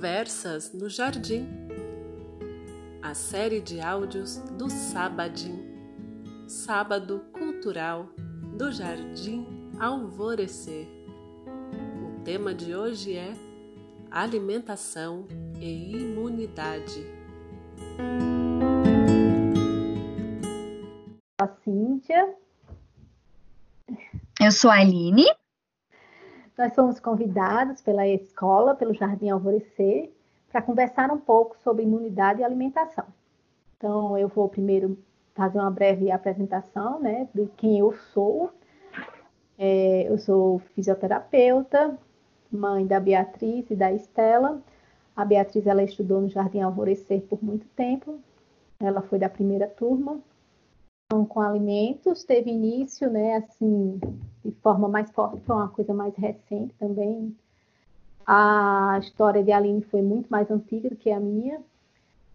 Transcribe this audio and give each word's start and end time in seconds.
Conversas 0.00 0.72
no 0.72 0.88
Jardim. 0.88 1.46
A 3.02 3.12
série 3.12 3.60
de 3.60 3.82
áudios 3.82 4.38
do 4.56 4.70
Sabadim. 4.70 5.62
Sábado 6.48 7.22
Cultural 7.34 8.08
do 8.56 8.72
Jardim 8.72 9.46
Alvorecer. 9.78 10.88
O 12.02 12.24
tema 12.24 12.54
de 12.54 12.74
hoje 12.74 13.14
é 13.14 13.34
alimentação 14.10 15.28
e 15.60 15.92
imunidade. 15.92 17.06
A 21.38 21.46
Cíntia. 21.62 22.36
Eu 24.40 24.50
sou 24.50 24.70
a 24.70 24.76
Aline. 24.76 25.26
Nós 26.60 26.74
fomos 26.74 27.00
convidados 27.00 27.80
pela 27.80 28.06
escola, 28.06 28.74
pelo 28.74 28.92
Jardim 28.92 29.30
Alvorecer, 29.30 30.12
para 30.52 30.60
conversar 30.60 31.10
um 31.10 31.16
pouco 31.16 31.56
sobre 31.56 31.84
imunidade 31.84 32.42
e 32.42 32.44
alimentação. 32.44 33.06
Então, 33.78 34.18
eu 34.18 34.28
vou 34.28 34.46
primeiro 34.46 34.98
fazer 35.34 35.58
uma 35.58 35.70
breve 35.70 36.10
apresentação 36.10 37.00
né, 37.00 37.26
de 37.34 37.46
quem 37.56 37.78
eu 37.78 37.94
sou. 38.12 38.50
É, 39.56 40.06
eu 40.06 40.18
sou 40.18 40.58
fisioterapeuta, 40.74 41.98
mãe 42.52 42.86
da 42.86 43.00
Beatriz 43.00 43.70
e 43.70 43.74
da 43.74 43.90
Estela. 43.90 44.60
A 45.16 45.24
Beatriz 45.24 45.66
ela 45.66 45.82
estudou 45.82 46.20
no 46.20 46.28
Jardim 46.28 46.60
Alvorecer 46.60 47.22
por 47.22 47.42
muito 47.42 47.66
tempo. 47.68 48.20
Ela 48.78 49.00
foi 49.00 49.18
da 49.18 49.30
primeira 49.30 49.66
turma 49.66 50.20
com 51.28 51.40
alimentos 51.40 52.22
teve 52.22 52.50
início, 52.50 53.10
né, 53.10 53.36
assim, 53.36 53.98
de 54.44 54.52
forma 54.62 54.88
mais 54.88 55.10
forte, 55.10 55.40
foi 55.42 55.56
uma 55.56 55.68
coisa 55.68 55.92
mais 55.92 56.14
recente 56.16 56.74
também. 56.78 57.36
A 58.26 58.98
história 59.00 59.42
de 59.42 59.52
Aline 59.52 59.82
foi 59.82 60.02
muito 60.02 60.28
mais 60.28 60.50
antiga 60.50 60.88
do 60.88 60.96
que 60.96 61.10
a 61.10 61.20
minha, 61.20 61.60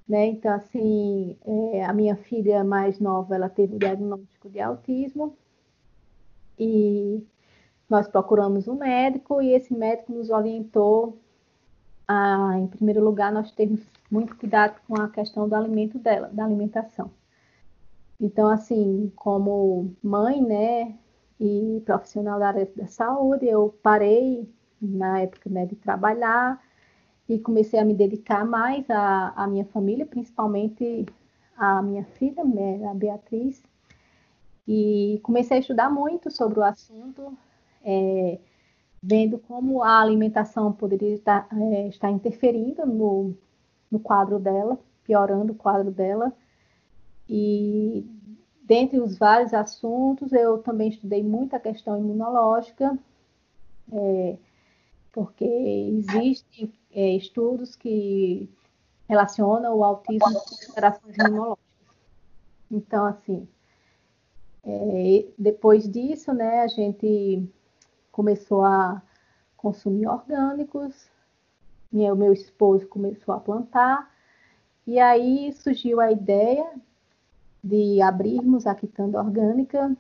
né? 0.08 0.28
Então, 0.28 0.54
assim, 0.54 1.38
é, 1.46 1.86
a 1.86 1.94
minha 1.94 2.16
filha 2.16 2.64
mais 2.64 3.00
nova, 3.00 3.36
ela 3.36 3.50
teve 3.50 3.76
o 3.76 3.80
diagnóstico 3.80 4.50
de 4.50 4.60
autismo 4.60 5.36
e 6.60 7.24
nós 7.90 8.08
procuramos 8.08 8.68
um 8.68 8.76
médico 8.76 9.42
e 9.42 9.54
esse 9.54 9.74
médico 9.74 10.12
nos 10.14 10.30
orientou 10.30 11.18
a, 12.08 12.58
em 12.60 12.68
primeiro 12.68 13.04
lugar, 13.04 13.32
nós 13.32 13.52
temos 13.52 13.82
muito 14.12 14.36
cuidado 14.36 14.80
com 14.88 15.00
a 15.02 15.10
questão 15.10 15.50
do 15.50 15.56
alimento 15.56 15.98
dela, 15.98 16.30
da 16.32 16.46
alimentação. 16.46 17.12
Então, 18.20 18.48
assim, 18.48 19.12
como 19.16 19.94
mãe, 20.02 20.42
né, 20.42 20.96
e 21.40 21.82
profissional 21.86 22.40
da 22.40 22.48
área 22.48 22.70
da 22.76 22.88
saúde, 22.88 23.46
eu 23.46 23.78
parei 23.84 24.50
na 24.82 25.22
época 25.22 25.50
né, 25.50 25.66
de 25.66 25.76
trabalhar 25.76 26.62
e 27.28 27.40
comecei 27.40 27.80
a 27.80 27.86
me 27.86 27.94
dedicar 27.94 28.46
mais 28.46 28.90
à, 28.90 29.34
à 29.36 29.48
minha 29.48 29.66
família, 29.66 30.06
principalmente 30.06 31.06
à 31.58 31.82
minha 31.82 32.04
filha, 32.04 32.44
né, 32.44 32.86
a 32.88 32.94
Beatriz, 32.94 33.62
e 34.68 35.20
comecei 35.24 35.58
a 35.58 35.60
estudar 35.60 35.90
muito 35.90 36.32
sobre 36.32 36.60
o 36.60 36.64
assunto, 36.64 37.38
é, 37.84 38.40
vendo 39.02 39.38
como 39.38 39.84
a 39.84 40.00
alimentação 40.02 40.72
poderia 40.72 41.14
estar, 41.14 41.48
é, 41.52 41.88
estar 41.88 42.10
interferindo 42.10 42.86
no, 42.86 43.36
no 43.92 44.00
quadro 44.00 44.40
dela, 44.40 44.80
piorando 45.04 45.54
o 45.54 45.56
quadro 45.56 45.92
dela, 45.92 46.34
e 47.30 48.06
dentre 48.66 49.00
os 49.00 49.18
vários 49.18 49.54
assuntos, 49.54 50.34
eu 50.34 50.58
também 50.58 50.90
estudei 50.90 51.24
muito 51.24 51.56
a 51.56 51.60
questão 51.60 51.98
imunológica, 51.98 52.98
é, 53.92 54.38
porque 55.12 55.46
existem 55.46 56.74
é, 56.92 57.16
estudos 57.16 57.76
que 57.76 58.50
relacionam 59.08 59.76
o 59.78 59.84
autismo 59.84 60.34
com 60.34 60.68
alterações 60.68 61.16
imunológicas. 61.16 61.66
Então, 62.72 63.06
assim, 63.06 63.48
é, 64.64 65.26
depois 65.38 65.88
disso, 65.88 66.34
né, 66.34 66.62
a 66.62 66.68
gente 66.68 67.48
começou 68.12 68.64
a 68.64 69.02
consumir 69.56 70.08
orgânicos, 70.08 71.08
o 71.92 72.16
meu 72.16 72.34
esposo 72.34 72.88
começou 72.88 73.34
a 73.34 73.40
plantar, 73.40 74.12
e 74.88 75.00
aí 75.00 75.54
surgiu 75.54 76.02
a 76.02 76.12
ideia 76.12 76.68
de 77.66 78.00
abrirmos 78.00 78.68
a 78.68 78.76
Quitanda 78.76 79.20
Orgânica, 79.20 79.98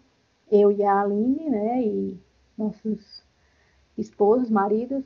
eu 0.51 0.71
e 0.71 0.83
a 0.83 1.01
Aline, 1.01 1.49
né, 1.49 1.81
e 1.81 2.19
nossos 2.55 3.23
esposos, 3.97 4.51
maridos, 4.51 5.03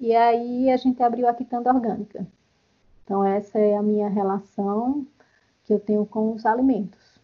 e 0.00 0.16
aí 0.16 0.70
a 0.70 0.78
gente 0.78 1.02
abriu 1.02 1.28
a 1.28 1.34
Quitanda 1.34 1.70
Orgânica. 1.70 2.26
Então, 3.04 3.22
essa 3.22 3.58
é 3.58 3.76
a 3.76 3.82
minha 3.82 4.08
relação 4.08 5.06
que 5.64 5.74
eu 5.74 5.78
tenho 5.78 6.06
com 6.06 6.32
os 6.32 6.46
alimentos. 6.46 7.20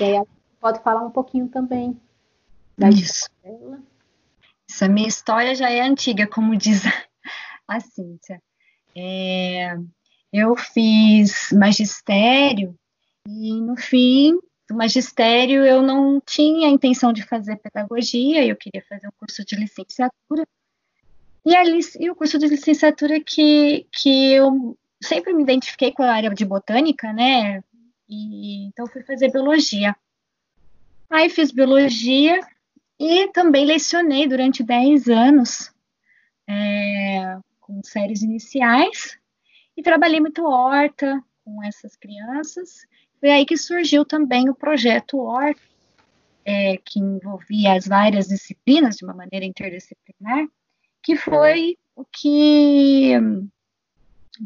E 0.00 0.04
aí, 0.04 0.16
a 0.16 0.24
pode 0.58 0.82
falar 0.82 1.04
um 1.04 1.10
pouquinho 1.10 1.46
também 1.48 2.00
da 2.78 2.88
Isso. 2.88 3.28
dela. 3.42 3.80
Essa 4.70 4.88
minha 4.88 5.08
história 5.08 5.54
já 5.54 5.68
é 5.70 5.82
antiga, 5.82 6.26
como 6.26 6.56
diz 6.56 6.84
a 7.68 7.80
Cíntia. 7.80 8.40
É, 8.96 9.76
eu 10.32 10.56
fiz 10.56 11.50
magistério 11.52 12.74
e 13.26 13.60
no 13.60 13.76
fim 13.76 14.38
do 14.68 14.76
magistério 14.76 15.64
eu 15.64 15.82
não 15.82 16.20
tinha 16.20 16.68
a 16.68 16.70
intenção 16.70 17.12
de 17.12 17.22
fazer 17.22 17.56
pedagogia, 17.56 18.44
eu 18.44 18.56
queria 18.56 18.82
fazer 18.88 19.06
um 19.06 19.12
curso 19.18 19.44
de 19.44 19.56
licenciatura. 19.56 20.46
E, 21.44 21.56
a, 21.56 21.62
e 21.64 22.10
o 22.10 22.14
curso 22.14 22.38
de 22.38 22.46
licenciatura 22.46 23.20
que, 23.20 23.86
que 23.92 24.32
eu 24.32 24.76
sempre 25.02 25.32
me 25.32 25.42
identifiquei 25.42 25.92
com 25.92 26.02
a 26.02 26.12
área 26.12 26.30
de 26.30 26.44
botânica, 26.44 27.12
né? 27.12 27.62
E, 28.08 28.66
então 28.66 28.86
fui 28.86 29.02
fazer 29.02 29.30
biologia. 29.30 29.96
Aí 31.10 31.28
fiz 31.28 31.50
biologia 31.50 32.40
e 32.98 33.28
também 33.32 33.66
lecionei 33.66 34.26
durante 34.26 34.62
10 34.62 35.08
anos 35.08 35.72
é, 36.48 37.38
com 37.60 37.82
séries 37.82 38.22
iniciais 38.22 39.18
e 39.76 39.82
trabalhei 39.82 40.20
muito 40.20 40.44
horta 40.44 41.22
com 41.44 41.62
essas 41.64 41.96
crianças 41.96 42.86
foi 43.22 43.30
aí 43.30 43.46
que 43.46 43.56
surgiu 43.56 44.04
também 44.04 44.50
o 44.50 44.54
projeto 44.54 45.16
OR, 45.20 45.54
é, 46.44 46.76
que 46.78 46.98
envolvia 46.98 47.74
as 47.74 47.86
várias 47.86 48.26
disciplinas 48.26 48.96
de 48.96 49.04
uma 49.04 49.14
maneira 49.14 49.46
interdisciplinar, 49.46 50.48
que 51.00 51.14
foi 51.14 51.78
o 51.94 52.04
que, 52.04 53.12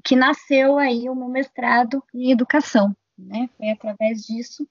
que 0.05 0.15
nasceu 0.15 0.77
aí 0.77 1.09
o 1.09 1.15
meu 1.15 1.27
mestrado 1.27 2.05
em 2.15 2.31
educação. 2.31 2.95
Né? 3.17 3.49
Foi 3.57 3.71
através 3.71 4.27
disso, 4.27 4.69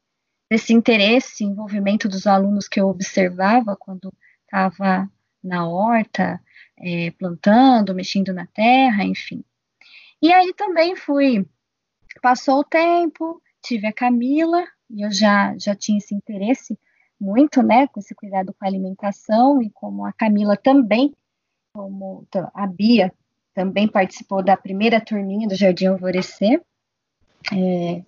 desse 0.51 0.71
interesse, 0.71 1.43
envolvimento 1.43 2.07
dos 2.07 2.27
alunos 2.27 2.67
que 2.67 2.79
eu 2.79 2.87
observava 2.87 3.75
quando 3.75 4.13
estava 4.43 5.09
na 5.43 5.67
horta, 5.67 6.39
é, 6.77 7.09
plantando, 7.09 7.95
mexendo 7.95 8.31
na 8.31 8.45
terra, 8.45 9.03
enfim. 9.03 9.43
E 10.21 10.31
aí 10.31 10.53
também 10.53 10.95
fui, 10.95 11.43
passou 12.21 12.59
o 12.59 12.63
tempo, 12.63 13.41
tive 13.65 13.87
a 13.87 13.93
Camila, 13.93 14.63
e 14.89 15.01
eu 15.01 15.11
já, 15.11 15.57
já 15.57 15.75
tinha 15.75 15.97
esse 15.97 16.13
interesse 16.13 16.77
muito, 17.19 17.63
né, 17.63 17.87
com 17.87 17.99
esse 17.99 18.13
cuidado 18.13 18.53
com 18.53 18.65
a 18.65 18.67
alimentação, 18.67 19.61
e 19.61 19.69
como 19.71 20.05
a 20.05 20.13
Camila 20.13 20.55
também, 20.55 21.13
como 21.73 22.25
a 22.53 22.67
Bia 22.67 23.11
também 23.53 23.87
participou 23.87 24.43
da 24.43 24.55
primeira 24.55 25.01
turminha 25.01 25.47
do 25.47 25.55
Jardim 25.55 25.87
Alvorecer, 25.87 26.61
é, 27.53 28.03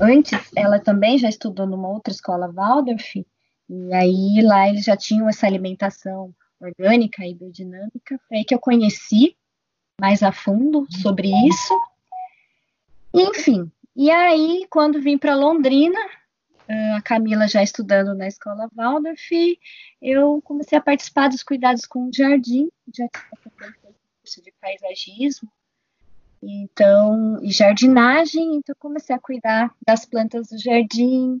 antes 0.00 0.50
ela 0.56 0.78
também 0.78 1.18
já 1.18 1.28
estudou 1.28 1.66
numa 1.66 1.88
outra 1.88 2.12
escola 2.12 2.50
Waldorf, 2.50 3.24
e 3.68 3.94
aí 3.94 4.42
lá 4.42 4.68
eles 4.68 4.84
já 4.84 4.96
tinham 4.96 5.28
essa 5.28 5.46
alimentação 5.46 6.34
orgânica 6.60 7.26
e 7.26 7.34
biodinâmica, 7.34 8.18
foi 8.26 8.38
aí 8.38 8.44
que 8.44 8.54
eu 8.54 8.58
conheci 8.58 9.36
mais 10.00 10.22
a 10.22 10.32
fundo 10.32 10.86
sobre 10.90 11.28
isso. 11.46 11.74
Enfim, 13.14 13.70
e 13.96 14.10
aí, 14.10 14.66
quando 14.68 15.00
vim 15.00 15.16
para 15.16 15.34
Londrina, 15.34 15.98
a 16.68 17.00
Camila 17.02 17.48
já 17.48 17.62
estudando 17.62 18.14
na 18.14 18.26
escola 18.28 18.68
Waldorf, 18.74 19.30
eu 20.02 20.42
comecei 20.42 20.76
a 20.76 20.82
participar 20.82 21.28
dos 21.28 21.42
cuidados 21.42 21.86
com 21.86 22.08
o 22.08 22.12
jardim, 22.12 22.68
já 22.94 23.08
tinha 23.08 23.74
curso 24.20 24.42
de 24.42 24.52
paisagismo, 24.60 25.50
então, 26.42 27.42
e 27.42 27.50
jardinagem, 27.50 28.56
então 28.56 28.74
comecei 28.78 29.14
a 29.14 29.20
cuidar 29.20 29.74
das 29.84 30.04
plantas 30.04 30.48
do 30.48 30.58
jardim, 30.58 31.40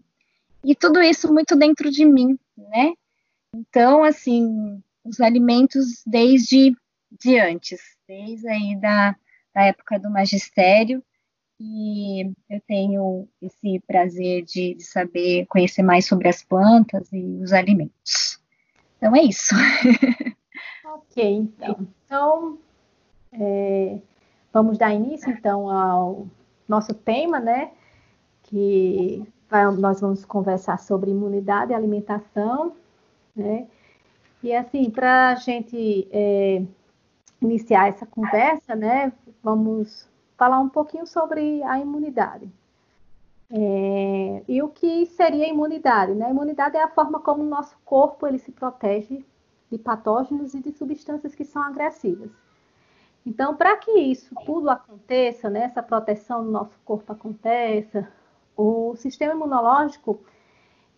e 0.64 0.74
tudo 0.74 1.02
isso 1.02 1.32
muito 1.32 1.54
dentro 1.54 1.90
de 1.90 2.04
mim, 2.04 2.38
né? 2.56 2.92
Então, 3.54 4.02
assim, 4.02 4.82
os 5.04 5.20
alimentos 5.20 6.02
desde 6.06 6.74
de 7.20 7.38
antes, 7.38 7.80
desde 8.06 8.48
aí 8.48 8.76
da, 8.80 9.14
da 9.54 9.62
época 9.66 9.98
do 9.98 10.10
magistério, 10.10 11.02
e 11.58 12.32
eu 12.50 12.60
tenho 12.66 13.28
esse 13.40 13.80
prazer 13.86 14.44
de, 14.44 14.74
de, 14.74 14.82
saber 14.84 15.46
conhecer 15.46 15.82
mais 15.82 16.06
sobre 16.06 16.28
as 16.28 16.42
plantas 16.42 17.10
e 17.12 17.40
os 17.42 17.52
alimentos. 17.52 18.40
Então 18.98 19.14
é 19.16 19.22
isso. 19.22 19.54
Ok, 20.96 21.24
então. 21.24 21.86
Então, 22.04 22.58
é, 23.32 23.98
vamos 24.52 24.78
dar 24.78 24.94
início 24.94 25.30
então 25.30 25.68
ao 25.70 26.26
nosso 26.68 26.94
tema, 26.94 27.38
né? 27.38 27.72
Que 28.44 29.26
vai, 29.48 29.70
nós 29.76 30.00
vamos 30.00 30.24
conversar 30.24 30.78
sobre 30.78 31.10
imunidade 31.10 31.72
e 31.72 31.74
alimentação, 31.74 32.74
né? 33.34 33.66
E 34.42 34.54
assim, 34.54 34.88
para 34.90 35.30
a 35.30 35.34
gente 35.34 36.08
é, 36.10 36.62
iniciar 37.42 37.88
essa 37.88 38.06
conversa, 38.06 38.74
né? 38.74 39.12
Vamos 39.42 40.08
falar 40.36 40.60
um 40.60 40.68
pouquinho 40.68 41.06
sobre 41.06 41.62
a 41.64 41.78
imunidade. 41.78 42.50
É, 43.50 44.42
e 44.48 44.62
o 44.62 44.68
que 44.68 45.06
seria 45.06 45.44
a 45.44 45.48
imunidade? 45.48 46.14
Né? 46.14 46.26
A 46.26 46.30
imunidade 46.30 46.76
é 46.76 46.82
a 46.82 46.88
forma 46.88 47.20
como 47.20 47.42
o 47.42 47.46
nosso 47.46 47.76
corpo 47.84 48.26
ele 48.26 48.38
se 48.38 48.50
protege 48.52 49.24
de 49.70 49.78
patógenos 49.78 50.54
e 50.54 50.60
de 50.60 50.72
substâncias 50.72 51.34
que 51.34 51.44
são 51.44 51.62
agressivas. 51.62 52.30
Então, 53.24 53.56
para 53.56 53.76
que 53.76 53.90
isso 53.90 54.34
tudo 54.44 54.70
aconteça, 54.70 55.50
né, 55.50 55.64
essa 55.64 55.82
proteção 55.82 56.44
do 56.44 56.50
nosso 56.50 56.78
corpo 56.84 57.12
aconteça, 57.12 58.08
o 58.56 58.94
sistema 58.96 59.34
imunológico 59.34 60.20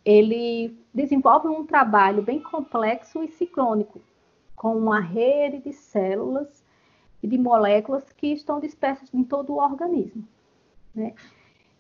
ele 0.05 0.79
desenvolve 0.93 1.49
um 1.49 1.65
trabalho 1.65 2.23
bem 2.23 2.43
complexo 2.43 3.23
e 3.25 3.29
sincrônico, 3.29 4.01
com 4.55 4.77
uma 4.77 5.01
rede 5.01 5.59
de 5.59 5.73
células 5.73 6.58
e 7.23 7.27
de 7.27 7.39
moléculas 7.39 8.05
que 8.13 8.29
estão 8.29 8.61
dispersas 8.61 9.13
em 9.13 9.25
todo 9.25 9.53
o 9.53 9.59
organismo. 9.59 10.25
Né? 10.95 11.15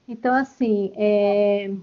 Então, 0.06 0.34
assim, 0.34 0.92
é... 0.96 1.74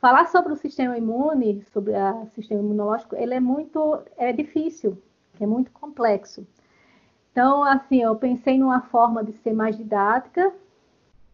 falar 0.00 0.26
sobre 0.28 0.52
o 0.52 0.56
sistema 0.56 0.96
imune, 0.96 1.64
sobre 1.72 1.92
o 1.92 2.26
sistema 2.34 2.60
imunológico, 2.60 3.16
ele 3.16 3.34
é 3.34 3.40
muito 3.40 4.00
é 4.16 4.32
difícil, 4.32 4.96
é 5.40 5.46
muito 5.46 5.70
complexo. 5.72 6.46
Então, 7.32 7.62
assim, 7.64 8.02
eu 8.02 8.16
pensei 8.16 8.58
numa 8.58 8.80
forma 8.80 9.22
de 9.22 9.32
ser 9.32 9.52
mais 9.52 9.76
didática, 9.76 10.54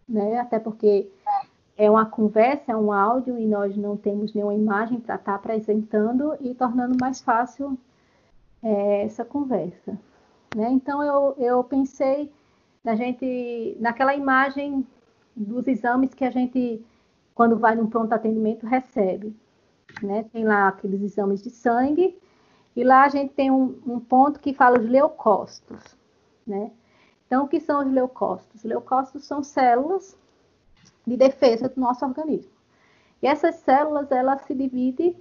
né? 0.09 0.41
Até 0.41 0.59
porque 0.59 1.09
é 1.77 1.89
uma 1.89 2.07
conversa, 2.07 2.73
é 2.73 2.77
um 2.77 2.93
áudio 2.93 3.39
e 3.39 3.47
nós 3.47 3.77
não 3.77 3.97
temos 3.97 4.35
nenhuma 4.35 4.55
imagem 4.55 5.01
para 5.01 5.15
estar 5.15 5.33
tá 5.33 5.37
apresentando 5.37 6.37
e 6.41 6.55
tornando 6.55 6.97
mais 7.01 7.21
fácil 7.21 7.79
é, 8.63 9.05
essa 9.05 9.25
conversa. 9.25 9.99
Né? 10.55 10.71
Então 10.71 11.03
eu, 11.03 11.35
eu 11.39 11.65
pensei 11.65 12.33
na 12.85 12.95
gente 12.95 13.77
naquela 13.81 14.15
imagem 14.15 14.87
dos 15.35 15.67
exames 15.67 16.13
que 16.13 16.25
a 16.25 16.31
gente 16.31 16.85
quando 17.35 17.57
vai 17.57 17.75
num 17.75 17.87
pronto 17.87 18.13
atendimento 18.13 18.67
recebe, 18.67 19.35
né? 20.03 20.25
Tem 20.25 20.45
lá 20.45 20.69
aqueles 20.69 21.01
exames 21.01 21.43
de 21.43 21.49
sangue 21.49 22.19
e 22.77 22.85
lá 22.85 23.05
a 23.05 23.09
gente 23.09 23.33
tem 23.33 23.51
um, 23.51 23.81
um 23.87 23.99
ponto 23.99 24.39
que 24.41 24.53
fala 24.53 24.79
os 24.79 24.87
leucócitos, 24.87 25.97
né? 26.47 26.71
Então 27.27 27.45
o 27.45 27.49
que 27.49 27.59
são 27.59 27.81
os 27.81 27.91
leucócitos? 27.91 28.57
Os 28.57 28.65
leucócitos 28.65 29.25
são 29.25 29.43
células 29.43 30.19
de 31.07 31.17
defesa 31.17 31.69
do 31.69 31.81
nosso 31.81 32.05
organismo. 32.05 32.53
E 33.23 33.27
essas 33.27 33.57
células 33.57 34.11
elas 34.13 34.43
se 34.43 34.55
dividem 34.55 35.17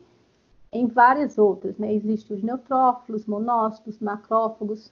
em 0.74 0.88
várias 0.88 1.38
outras, 1.38 1.78
né? 1.78 1.94
Existem 1.94 2.36
os 2.36 2.44
neutrófilos, 2.44 3.26
monócitos, 3.26 4.00
macrófagos, 4.00 4.92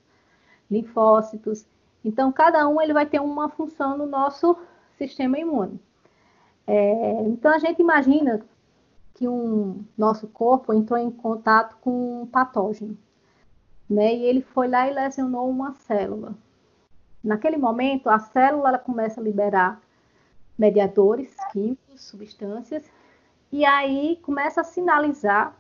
linfócitos. 0.69 1.65
Então, 2.03 2.31
cada 2.31 2.67
um 2.67 2.81
ele 2.81 2.93
vai 2.93 3.05
ter 3.05 3.19
uma 3.19 3.49
função 3.49 3.97
no 3.97 4.05
nosso 4.05 4.57
sistema 4.97 5.37
imune. 5.37 5.79
É, 6.65 7.23
então, 7.23 7.51
a 7.51 7.57
gente 7.57 7.81
imagina 7.81 8.41
que 9.13 9.27
um 9.27 9.83
nosso 9.97 10.27
corpo 10.27 10.73
entrou 10.73 10.97
em 10.97 11.11
contato 11.11 11.75
com 11.81 12.21
um 12.21 12.25
patógeno, 12.25 12.97
né? 13.89 14.13
E 14.15 14.23
ele 14.23 14.41
foi 14.41 14.67
lá 14.67 14.87
e 14.87 14.93
lesionou 14.93 15.49
uma 15.49 15.73
célula. 15.73 16.35
Naquele 17.23 17.57
momento, 17.57 18.09
a 18.09 18.19
célula 18.19 18.69
ela 18.69 18.79
começa 18.79 19.19
a 19.19 19.23
liberar 19.23 19.81
mediadores 20.57 21.35
químicos, 21.51 22.01
substâncias, 22.01 22.89
e 23.51 23.65
aí 23.65 24.17
começa 24.21 24.61
a 24.61 24.63
sinalizar 24.63 25.55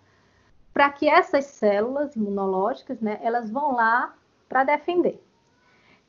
para 0.73 0.89
que 0.89 1.09
essas 1.09 1.45
células 1.45 2.15
imunológicas, 2.15 3.01
né, 3.01 3.19
elas 3.21 3.49
vão 3.49 3.73
lá 3.73 4.13
para 4.49 4.63
defender. 4.63 5.23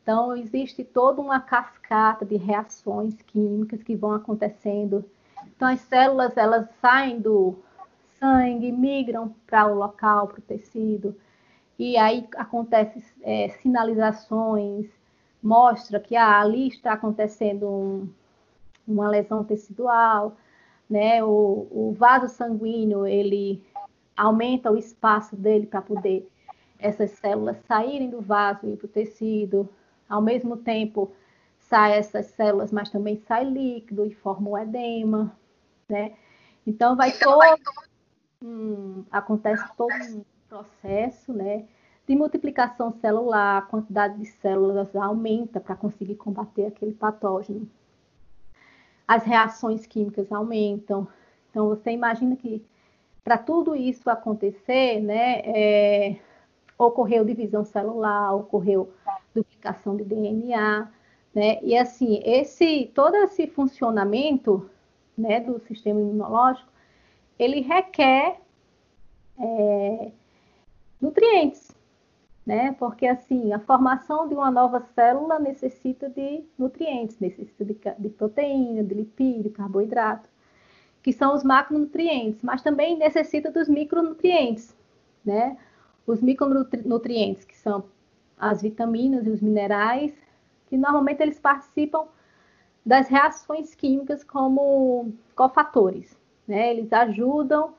Então, 0.02 0.34
existe 0.34 0.82
toda 0.82 1.20
uma 1.20 1.38
cascata 1.38 2.24
de 2.24 2.36
reações 2.36 3.14
químicas 3.22 3.82
que 3.82 3.94
vão 3.94 4.12
acontecendo. 4.12 5.04
Então, 5.54 5.68
as 5.68 5.80
células, 5.82 6.36
elas 6.36 6.66
saem 6.80 7.20
do 7.20 7.58
sangue, 8.18 8.72
migram 8.72 9.34
para 9.46 9.66
o 9.66 9.74
local, 9.74 10.26
para 10.26 10.38
o 10.38 10.42
tecido, 10.42 11.14
e 11.78 11.96
aí 11.96 12.26
acontece 12.36 13.02
é, 13.22 13.48
sinalizações, 13.62 14.86
mostra 15.42 15.98
que 15.98 16.14
ah, 16.14 16.40
ali 16.40 16.68
está 16.68 16.92
acontecendo 16.92 17.66
um, 17.66 18.08
uma 18.86 19.08
lesão 19.08 19.42
tecidual, 19.42 20.36
né? 20.88 21.24
O, 21.24 21.66
o 21.70 21.94
vaso 21.96 22.28
sanguíneo, 22.28 23.06
ele 23.06 23.62
aumenta 24.14 24.70
o 24.70 24.76
espaço 24.76 25.34
dele 25.34 25.66
para 25.66 25.80
poder 25.80 26.28
essas 26.80 27.10
células 27.12 27.58
saírem 27.66 28.10
do 28.10 28.20
vaso 28.20 28.66
e 28.66 28.72
ir 28.72 28.76
para 28.76 28.86
o 28.86 28.88
tecido. 28.88 29.68
Ao 30.08 30.20
mesmo 30.20 30.56
tempo, 30.56 31.12
sai 31.58 31.98
essas 31.98 32.26
células, 32.26 32.72
mas 32.72 32.90
também 32.90 33.16
sai 33.28 33.44
líquido 33.44 34.04
e 34.04 34.14
forma 34.14 34.50
o 34.50 34.58
edema, 34.58 35.36
né? 35.88 36.14
Então, 36.66 36.96
vai 36.96 37.10
então, 37.10 37.38
todo... 37.38 37.60
Hum, 38.42 39.04
acontece 39.10 39.64
todo 39.76 39.92
um 39.92 40.24
processo, 40.48 41.32
né? 41.32 41.66
De 42.06 42.16
multiplicação 42.16 42.90
celular, 42.90 43.58
a 43.58 43.62
quantidade 43.62 44.18
de 44.18 44.26
células 44.26 44.94
aumenta 44.96 45.60
para 45.60 45.76
conseguir 45.76 46.16
combater 46.16 46.66
aquele 46.66 46.92
patógeno. 46.92 47.70
As 49.06 49.24
reações 49.24 49.86
químicas 49.86 50.32
aumentam. 50.32 51.06
Então, 51.50 51.68
você 51.68 51.90
imagina 51.90 52.34
que 52.34 52.64
para 53.22 53.38
tudo 53.38 53.76
isso 53.76 54.08
acontecer, 54.08 55.00
né, 55.00 55.40
é, 55.44 56.20
ocorreu 56.86 57.24
divisão 57.24 57.64
celular, 57.64 58.34
ocorreu 58.34 58.92
duplicação 59.34 59.96
de 59.96 60.04
DNA, 60.04 60.90
né? 61.34 61.58
E 61.62 61.76
assim, 61.76 62.20
esse 62.24 62.90
todo 62.94 63.14
esse 63.16 63.46
funcionamento, 63.46 64.68
né, 65.16 65.40
do 65.40 65.58
sistema 65.60 66.00
imunológico, 66.00 66.70
ele 67.38 67.60
requer 67.60 68.40
é, 69.38 70.10
nutrientes, 71.00 71.70
né? 72.46 72.74
Porque 72.78 73.06
assim, 73.06 73.52
a 73.52 73.58
formação 73.58 74.28
de 74.28 74.34
uma 74.34 74.50
nova 74.50 74.80
célula 74.94 75.38
necessita 75.38 76.08
de 76.08 76.44
nutrientes, 76.58 77.18
necessita 77.18 77.64
de, 77.64 77.78
de 77.98 78.08
proteína, 78.08 78.82
de 78.82 78.94
lipídio, 78.94 79.50
carboidrato 79.50 80.28
que 81.02 81.12
são 81.12 81.34
os 81.34 81.42
macronutrientes, 81.42 82.42
mas 82.42 82.62
também 82.62 82.96
necessita 82.96 83.50
dos 83.50 83.68
micronutrientes, 83.68 84.76
né? 85.24 85.56
Os 86.06 86.20
micronutrientes, 86.20 87.44
que 87.44 87.56
são 87.56 87.84
as 88.38 88.62
vitaminas 88.62 89.26
e 89.26 89.30
os 89.30 89.40
minerais, 89.40 90.12
que 90.66 90.76
normalmente 90.76 91.22
eles 91.22 91.38
participam 91.38 92.06
das 92.84 93.08
reações 93.08 93.74
químicas 93.74 94.24
como 94.24 95.12
cofatores, 95.34 96.16
né? 96.46 96.70
Eles 96.70 96.92
ajudam 96.92 97.74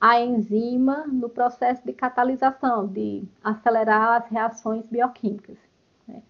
a 0.00 0.20
enzima 0.20 1.06
no 1.06 1.28
processo 1.28 1.86
de 1.86 1.92
catalisação, 1.92 2.88
de 2.88 3.22
acelerar 3.42 4.22
as 4.22 4.28
reações 4.28 4.84
bioquímicas. 4.86 5.56
Né? 6.08 6.22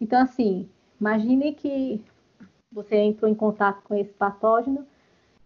Então, 0.00 0.20
assim, 0.20 0.70
imagine 1.00 1.52
que 1.52 2.00
você 2.70 2.96
entrou 2.96 3.28
em 3.28 3.34
contato 3.34 3.82
com 3.82 3.94
esse 3.96 4.12
patógeno 4.12 4.86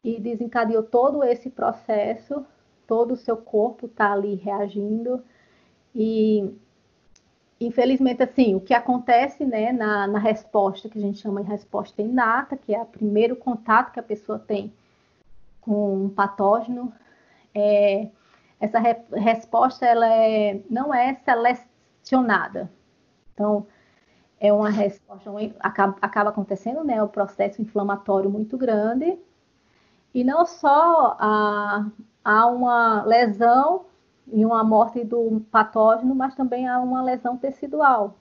e 0.05 0.21
desencadeou 0.21 0.83
todo 0.83 1.25
esse 1.25 1.49
processo, 1.49 2.45
todo 2.87 3.13
o 3.13 3.17
seu 3.17 3.37
corpo 3.37 3.87
está 3.87 4.13
ali 4.13 4.35
reagindo. 4.35 5.23
E 5.95 6.55
infelizmente 7.61 8.23
assim 8.23 8.55
o 8.55 8.61
que 8.61 8.75
acontece 8.75 9.45
né 9.47 9.73
na, 9.73 10.07
na, 10.07 10.19
resposta 10.19 10.91
que 10.91 10.99
a 10.99 11.01
gente 11.01 11.19
chama 11.19 11.43
de 11.43 11.49
resposta 11.49 12.03
inata 12.03 12.55
que 12.55 12.75
é 12.75 12.83
o 12.83 12.85
primeiro 12.85 13.35
contato 13.35 13.93
que 13.93 13.99
a 13.99 14.03
pessoa 14.03 14.39
tem 14.39 14.71
com 15.63 16.05
um 16.05 16.09
patógeno 16.11 16.93
é, 17.55 18.11
essa 18.61 18.79
re, 18.79 18.97
resposta 19.13 19.87
ela 19.87 20.07
é, 20.07 20.61
não 20.71 20.93
é 20.95 21.15
selecionada. 21.25 22.71
Então 23.33 23.67
é 24.39 24.53
uma 24.53 24.69
resposta 24.69 25.31
acaba, 25.61 25.97
acaba 26.01 26.31
acontecendo 26.31 26.85
né 26.85 27.03
o 27.03 27.09
processo 27.09 27.63
inflamatório 27.63 28.31
muito 28.31 28.57
grande. 28.57 29.19
E 30.15 30.25
não 30.25 30.47
só 30.47 31.17
há, 31.19 31.87
há 32.27 32.45
uma 32.49 33.05
lesão 33.05 33.87
e 34.27 34.45
uma 34.45 34.65
morte 34.65 35.05
do 35.05 35.41
patógeno, 35.49 36.13
mas 36.13 36.35
também 36.35 36.67
há 36.67 36.81
uma 36.81 37.01
lesão 37.01 37.37
tecidual. 37.37 38.19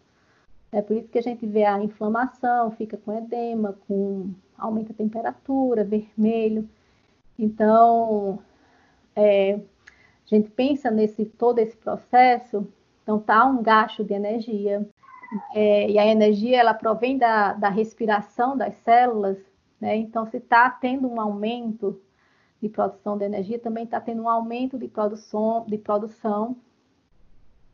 É 0.72 0.80
por 0.80 0.96
isso 0.96 1.10
que 1.10 1.18
a 1.18 1.24
gente 1.24 1.44
vê 1.48 1.64
a 1.66 1.82
inflamação, 1.82 2.70
fica 2.70 2.98
com 2.98 3.12
edema, 3.12 3.76
com 3.88 4.30
aumenta 4.56 4.94
a 4.94 4.96
temperatura, 4.96 5.84
vermelho. 5.84 6.70
Então, 7.40 8.38
é, 9.16 9.56
a 9.56 10.28
gente 10.28 10.52
pensa 10.52 10.92
nesse 10.92 11.26
todo 11.26 11.58
esse 11.58 11.76
processo, 11.76 12.68
então 13.02 13.18
tá 13.18 13.44
um 13.46 13.64
gasto 13.64 14.04
de 14.04 14.14
energia, 14.14 14.88
é, 15.56 15.90
e 15.90 15.98
a 15.98 16.06
energia 16.06 16.60
ela 16.60 16.76
provém 16.76 17.18
da, 17.18 17.54
da 17.54 17.70
respiração 17.70 18.56
das 18.56 18.76
células, 18.76 19.40
né? 19.82 19.96
Então, 19.98 20.28
se 20.28 20.38
está 20.38 20.70
tendo 20.70 21.08
um 21.08 21.20
aumento 21.20 22.00
de 22.66 22.70
produção 22.70 23.16
de 23.16 23.24
energia, 23.24 23.60
também 23.60 23.84
está 23.84 24.02
tendo 24.02 24.24
um 24.24 24.30
aumento 24.30 24.78
de 24.78 24.88
produção, 24.88 25.66
de 25.68 25.78
produção 25.78 26.56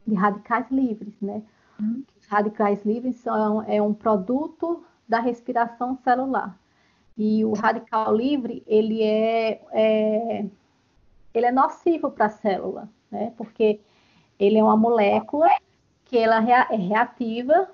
de 0.05 0.13
radicais 0.15 0.69
livres, 0.69 1.13
né? 1.21 1.41
Uhum. 1.79 2.03
Os 2.19 2.25
radicais 2.27 2.83
livres 2.83 3.15
são 3.17 3.63
é 3.63 3.81
um 3.81 3.93
produto 3.93 4.83
da 5.07 5.19
respiração 5.19 5.95
celular. 6.03 6.59
E 7.17 7.45
o 7.45 7.53
radical 7.53 8.13
livre, 8.13 8.63
ele 8.67 9.01
é, 9.01 9.61
é 9.71 10.45
ele 11.33 11.45
é 11.45 11.51
nocivo 11.51 12.11
para 12.11 12.25
a 12.25 12.29
célula, 12.29 12.89
né? 13.09 13.33
Porque 13.37 13.79
ele 14.37 14.57
é 14.57 14.63
uma 14.63 14.75
molécula 14.75 15.47
que 16.03 16.17
ela 16.17 16.43
é 16.43 16.75
reativa 16.75 17.69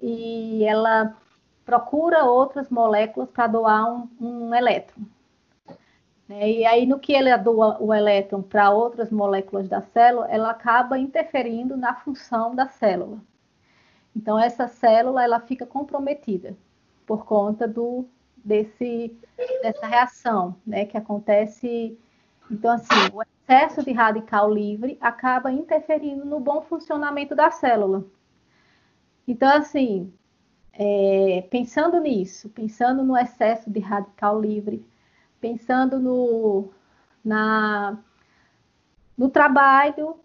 e 0.00 0.62
ela 0.64 1.16
procura 1.64 2.24
outras 2.24 2.70
moléculas 2.70 3.28
para 3.30 3.48
doar 3.48 3.92
um, 3.92 4.08
um 4.20 4.54
elétron. 4.54 5.02
Né? 6.28 6.50
E 6.50 6.66
aí, 6.66 6.86
no 6.86 6.98
que 6.98 7.12
ele 7.12 7.36
doa 7.38 7.76
o 7.80 7.92
elétron 7.92 8.42
para 8.42 8.70
outras 8.70 9.10
moléculas 9.10 9.68
da 9.68 9.80
célula, 9.82 10.26
ela 10.30 10.50
acaba 10.50 10.98
interferindo 10.98 11.76
na 11.76 11.94
função 11.94 12.54
da 12.54 12.68
célula. 12.68 13.18
Então, 14.16 14.38
essa 14.38 14.68
célula 14.68 15.22
ela 15.24 15.40
fica 15.40 15.66
comprometida 15.66 16.56
por 17.06 17.24
conta 17.24 17.66
do, 17.66 18.06
desse, 18.44 19.16
dessa 19.62 19.86
reação 19.86 20.56
né, 20.66 20.84
que 20.84 20.96
acontece. 20.96 21.98
Então, 22.50 22.70
assim, 22.70 22.94
o 23.12 23.22
excesso 23.22 23.84
de 23.84 23.92
radical 23.92 24.50
livre 24.52 24.96
acaba 25.00 25.50
interferindo 25.52 26.24
no 26.24 26.40
bom 26.40 26.62
funcionamento 26.62 27.34
da 27.34 27.50
célula. 27.50 28.04
Então, 29.26 29.48
assim, 29.48 30.12
é, 30.72 31.46
pensando 31.50 32.00
nisso, 32.00 32.48
pensando 32.50 33.02
no 33.02 33.16
excesso 33.16 33.70
de 33.70 33.80
radical 33.80 34.40
livre, 34.40 34.84
pensando 35.44 36.00
no, 36.00 36.70
na, 37.22 37.98
no 39.14 39.28
trabalho 39.28 40.16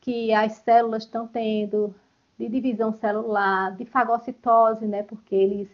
que 0.00 0.34
as 0.34 0.54
células 0.54 1.04
estão 1.04 1.28
tendo 1.28 1.94
de 2.36 2.48
divisão 2.48 2.92
celular, 2.92 3.76
de 3.76 3.84
fagocitose, 3.84 4.84
né, 4.84 5.04
porque 5.04 5.32
eles, 5.32 5.68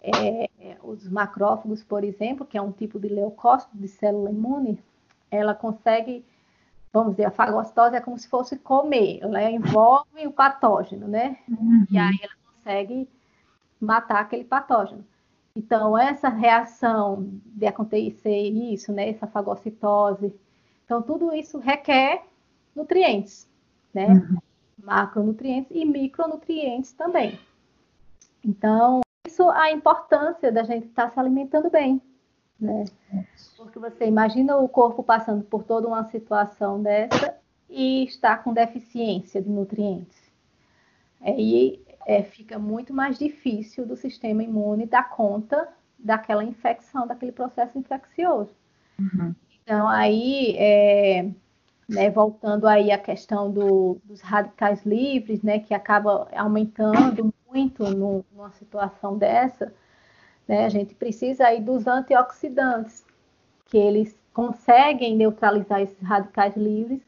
é, 0.00 0.48
os 0.82 1.06
macrófagos, 1.10 1.84
por 1.84 2.02
exemplo, 2.02 2.46
que 2.46 2.56
é 2.56 2.62
um 2.62 2.72
tipo 2.72 2.98
de 2.98 3.08
leucócito 3.08 3.76
de 3.76 3.86
célula 3.86 4.30
imune, 4.30 4.82
ela 5.30 5.54
consegue, 5.54 6.24
vamos 6.90 7.10
dizer, 7.10 7.26
a 7.26 7.30
fagocitose 7.30 7.96
é 7.96 8.00
como 8.00 8.18
se 8.18 8.28
fosse 8.28 8.56
comer, 8.56 9.18
ela 9.20 9.42
envolve 9.42 10.26
o 10.26 10.32
patógeno, 10.32 11.06
né, 11.06 11.36
uhum. 11.46 11.84
e 11.90 11.98
aí 11.98 12.18
ela 12.22 12.34
consegue 12.54 13.06
matar 13.78 14.22
aquele 14.22 14.44
patógeno. 14.44 15.04
Então, 15.54 15.96
essa 15.96 16.28
reação 16.28 17.28
de 17.44 17.66
acontecer 17.66 18.48
isso, 18.48 18.92
né, 18.92 19.10
essa 19.10 19.26
fagocitose, 19.26 20.34
então 20.84 21.02
tudo 21.02 21.32
isso 21.34 21.58
requer 21.58 22.24
nutrientes, 22.74 23.48
né? 23.92 24.08
Uhum. 24.08 24.38
Macronutrientes 24.82 25.70
e 25.74 25.84
micronutrientes 25.84 26.92
também. 26.92 27.38
Então, 28.44 29.02
isso 29.26 29.48
a 29.50 29.70
importância 29.70 30.50
da 30.50 30.64
gente 30.64 30.86
estar 30.86 31.04
tá 31.04 31.10
se 31.10 31.20
alimentando 31.20 31.70
bem, 31.70 32.00
né? 32.58 32.84
Porque 33.56 33.78
você 33.78 34.06
imagina 34.06 34.56
o 34.56 34.68
corpo 34.68 35.02
passando 35.02 35.44
por 35.44 35.62
toda 35.62 35.86
uma 35.86 36.04
situação 36.04 36.82
dessa 36.82 37.36
e 37.68 38.04
está 38.04 38.36
com 38.36 38.52
deficiência 38.52 39.40
de 39.40 39.48
nutrientes. 39.48 40.20
Aí 41.20 41.80
é, 42.06 42.22
fica 42.22 42.58
muito 42.58 42.92
mais 42.92 43.18
difícil 43.18 43.86
do 43.86 43.96
sistema 43.96 44.42
imune 44.42 44.86
dar 44.86 45.08
conta 45.08 45.68
daquela 45.98 46.42
infecção, 46.42 47.06
daquele 47.06 47.32
processo 47.32 47.78
infeccioso. 47.78 48.50
Uhum. 48.98 49.34
Então, 49.62 49.88
aí, 49.88 50.56
é, 50.58 51.30
né, 51.88 52.10
voltando 52.10 52.66
aí 52.66 52.90
à 52.90 52.98
questão 52.98 53.50
do, 53.50 53.98
dos 54.04 54.20
radicais 54.20 54.84
livres, 54.84 55.42
né, 55.42 55.60
que 55.60 55.72
acaba 55.72 56.28
aumentando 56.34 57.32
muito 57.48 57.84
no, 57.84 58.24
numa 58.32 58.50
situação 58.52 59.16
dessa, 59.16 59.72
né, 60.48 60.64
a 60.64 60.68
gente 60.68 60.94
precisa 60.94 61.46
aí 61.46 61.60
dos 61.60 61.86
antioxidantes, 61.86 63.04
que 63.66 63.78
eles 63.78 64.16
conseguem 64.34 65.16
neutralizar 65.16 65.80
esses 65.80 66.00
radicais 66.02 66.56
livres 66.56 67.00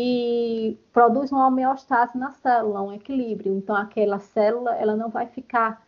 e 0.00 0.78
produz 0.92 1.32
uma 1.32 1.48
homeostase 1.48 2.16
na 2.16 2.30
célula, 2.30 2.80
um 2.82 2.92
equilíbrio. 2.92 3.52
Então, 3.52 3.74
aquela 3.74 4.20
célula 4.20 4.76
ela 4.76 4.94
não 4.94 5.08
vai 5.08 5.26
ficar 5.26 5.84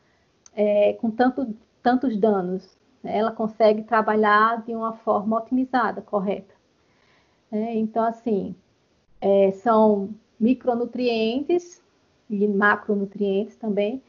é, 0.52 0.94
com 0.94 1.12
tanto, 1.12 1.54
tantos 1.80 2.16
danos. 2.16 2.76
Né? 3.04 3.16
Ela 3.16 3.30
consegue 3.30 3.84
trabalhar 3.84 4.64
de 4.64 4.74
uma 4.74 4.94
forma 4.94 5.36
otimizada, 5.36 6.02
correta. 6.02 6.52
É, 7.52 7.76
então, 7.76 8.02
assim, 8.02 8.56
é, 9.20 9.52
são 9.52 10.12
micronutrientes 10.40 11.80
e 12.28 12.48
macronutrientes 12.48 13.54
também 13.54 14.02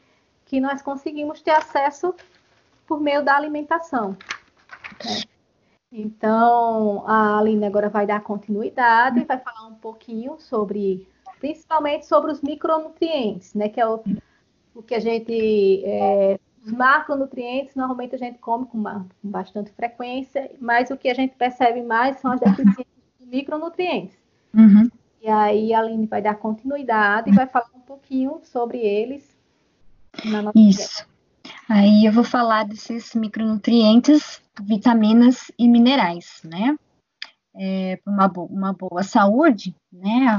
que 0.44 0.58
nós 0.58 0.82
conseguimos 0.82 1.40
ter 1.42 1.52
acesso 1.52 2.12
por 2.88 3.00
meio 3.00 3.24
da 3.24 3.36
alimentação. 3.36 4.16
Né? 5.04 5.31
Então, 5.92 7.06
a 7.06 7.38
Aline 7.38 7.66
agora 7.66 7.90
vai 7.90 8.06
dar 8.06 8.22
continuidade 8.22 9.20
e 9.20 9.24
vai 9.24 9.38
falar 9.38 9.66
um 9.66 9.74
pouquinho 9.74 10.36
sobre, 10.38 11.06
principalmente 11.38 12.06
sobre 12.06 12.32
os 12.32 12.40
micronutrientes, 12.40 13.52
né? 13.52 13.68
Que 13.68 13.78
é 13.78 13.86
o, 13.86 14.02
o 14.74 14.82
que 14.82 14.94
a 14.94 15.00
gente. 15.00 15.84
É, 15.84 16.40
os 16.64 16.72
macronutrientes, 16.72 17.74
normalmente 17.74 18.14
a 18.14 18.18
gente 18.18 18.38
come 18.38 18.64
com, 18.66 18.78
uma, 18.78 19.06
com, 19.20 19.28
bastante 19.28 19.70
frequência, 19.72 20.50
mas 20.60 20.90
o 20.90 20.96
que 20.96 21.08
a 21.08 21.14
gente 21.14 21.34
percebe 21.34 21.82
mais 21.82 22.20
são 22.20 22.30
as 22.30 22.40
deficiências 22.40 22.86
de 23.18 23.26
micronutrientes. 23.26 24.16
Uhum. 24.54 24.88
E 25.20 25.28
aí 25.28 25.74
a 25.74 25.80
Aline 25.80 26.06
vai 26.06 26.22
dar 26.22 26.36
continuidade 26.36 27.30
e 27.30 27.34
vai 27.34 27.48
falar 27.48 27.70
um 27.74 27.80
pouquinho 27.80 28.40
sobre 28.44 28.78
eles 28.78 29.36
na 30.24 30.40
nossa 30.40 30.58
Isso. 30.58 31.11
Aí 31.74 32.04
eu 32.04 32.12
vou 32.12 32.22
falar 32.22 32.64
desses 32.64 33.14
micronutrientes 33.14 34.42
vitaminas 34.60 35.50
e 35.58 35.66
minerais, 35.66 36.42
né? 36.44 36.76
É, 37.56 37.98
uma, 38.06 38.28
bo 38.28 38.44
uma 38.44 38.74
boa 38.74 39.02
saúde, 39.02 39.74
né? 39.90 40.36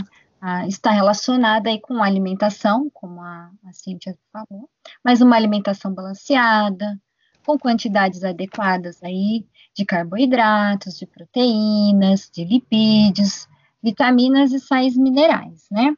Está 0.68 0.92
relacionada 0.92 1.72
aí 1.72 1.82
com 1.82 1.96
a 1.96 2.06
alimentação, 2.06 2.88
como 2.94 3.20
a, 3.20 3.50
a 3.66 3.74
Cíntia 3.74 4.16
falou, 4.32 4.70
mas 5.04 5.22
uma 5.22 5.36
alimentação 5.36 5.92
balanceada, 5.92 7.02
com 7.44 7.58
quantidades 7.58 8.24
adequadas 8.24 9.02
aí 9.02 9.44
de 9.76 9.84
carboidratos, 9.86 11.00
de 11.00 11.08
proteínas, 11.08 12.30
de 12.32 12.46
lipídios, 12.46 13.48
vitaminas 13.82 14.52
e 14.52 14.60
sais 14.60 14.96
minerais, 14.96 15.66
né? 15.72 15.98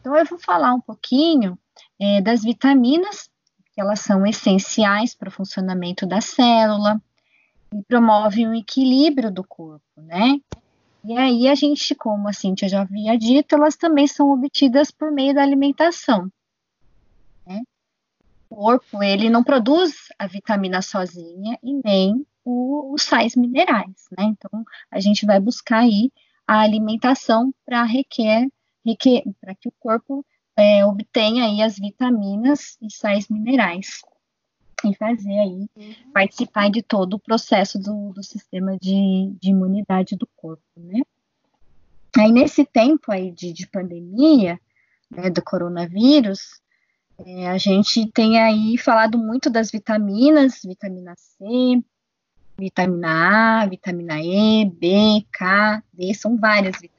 Então 0.00 0.16
eu 0.16 0.24
vou 0.24 0.38
falar 0.38 0.72
um 0.72 0.80
pouquinho 0.80 1.58
é, 2.00 2.22
das 2.22 2.42
vitaminas, 2.42 3.28
que 3.76 3.80
elas 3.82 4.00
são 4.00 4.26
essenciais 4.26 5.14
para 5.14 5.28
o 5.28 5.32
funcionamento 5.32 6.06
da 6.06 6.22
célula, 6.22 6.98
e 7.74 7.82
promove 7.82 8.46
um 8.46 8.54
equilíbrio 8.54 9.30
do 9.30 9.44
corpo, 9.44 9.82
né? 9.98 10.40
E 11.04 11.16
aí 11.16 11.46
a 11.46 11.54
gente, 11.54 11.94
como 11.94 12.26
a 12.26 12.32
Cíntia 12.32 12.70
já 12.70 12.80
havia 12.80 13.18
dito, 13.18 13.54
elas 13.54 13.76
também 13.76 14.06
são 14.06 14.30
obtidas 14.30 14.90
por 14.90 15.12
meio 15.12 15.34
da 15.34 15.42
alimentação. 15.42 16.32
Né? 17.46 17.62
O 18.48 18.56
corpo, 18.56 19.02
ele 19.02 19.28
não 19.28 19.44
produz 19.44 20.08
a 20.18 20.26
vitamina 20.26 20.80
sozinha 20.80 21.58
e 21.62 21.74
nem 21.84 22.26
o, 22.42 22.94
os 22.94 23.02
sais 23.02 23.36
minerais, 23.36 24.08
né? 24.16 24.24
Então, 24.24 24.64
a 24.90 25.00
gente 25.00 25.26
vai 25.26 25.38
buscar 25.38 25.80
aí 25.80 26.10
a 26.46 26.60
alimentação 26.60 27.52
para 27.66 27.84
requer, 27.84 28.48
requer 28.82 29.22
para 29.38 29.54
que 29.54 29.68
o 29.68 29.72
corpo 29.78 30.24
é, 30.56 30.84
obtenha 30.84 31.44
aí 31.44 31.62
as 31.62 31.76
vitaminas 31.76 32.76
e 32.80 32.90
sais 32.90 33.28
minerais 33.28 34.00
e 34.84 34.94
fazer 34.94 35.38
aí, 35.38 35.68
uhum. 35.76 36.12
participar 36.12 36.70
de 36.70 36.82
todo 36.82 37.14
o 37.14 37.18
processo 37.18 37.78
do, 37.78 38.12
do 38.12 38.22
sistema 38.22 38.76
de, 38.78 39.34
de, 39.40 39.50
imunidade 39.50 40.16
do 40.16 40.28
corpo, 40.36 40.62
né? 40.76 41.02
Aí, 42.18 42.30
nesse 42.32 42.64
tempo 42.64 43.12
aí 43.12 43.30
de, 43.30 43.52
de 43.52 43.66
pandemia, 43.66 44.58
né, 45.10 45.28
do 45.28 45.42
coronavírus, 45.42 46.60
é, 47.18 47.48
a 47.48 47.58
gente 47.58 48.10
tem 48.12 48.40
aí 48.40 48.78
falado 48.78 49.18
muito 49.18 49.50
das 49.50 49.70
vitaminas, 49.70 50.60
vitamina 50.64 51.14
C, 51.16 51.44
vitamina 52.58 53.62
A, 53.62 53.66
vitamina 53.66 54.20
E, 54.20 54.64
B, 54.64 55.26
K, 55.32 55.82
D, 55.92 56.14
são 56.14 56.36
várias 56.36 56.80
vitaminas, 56.80 56.95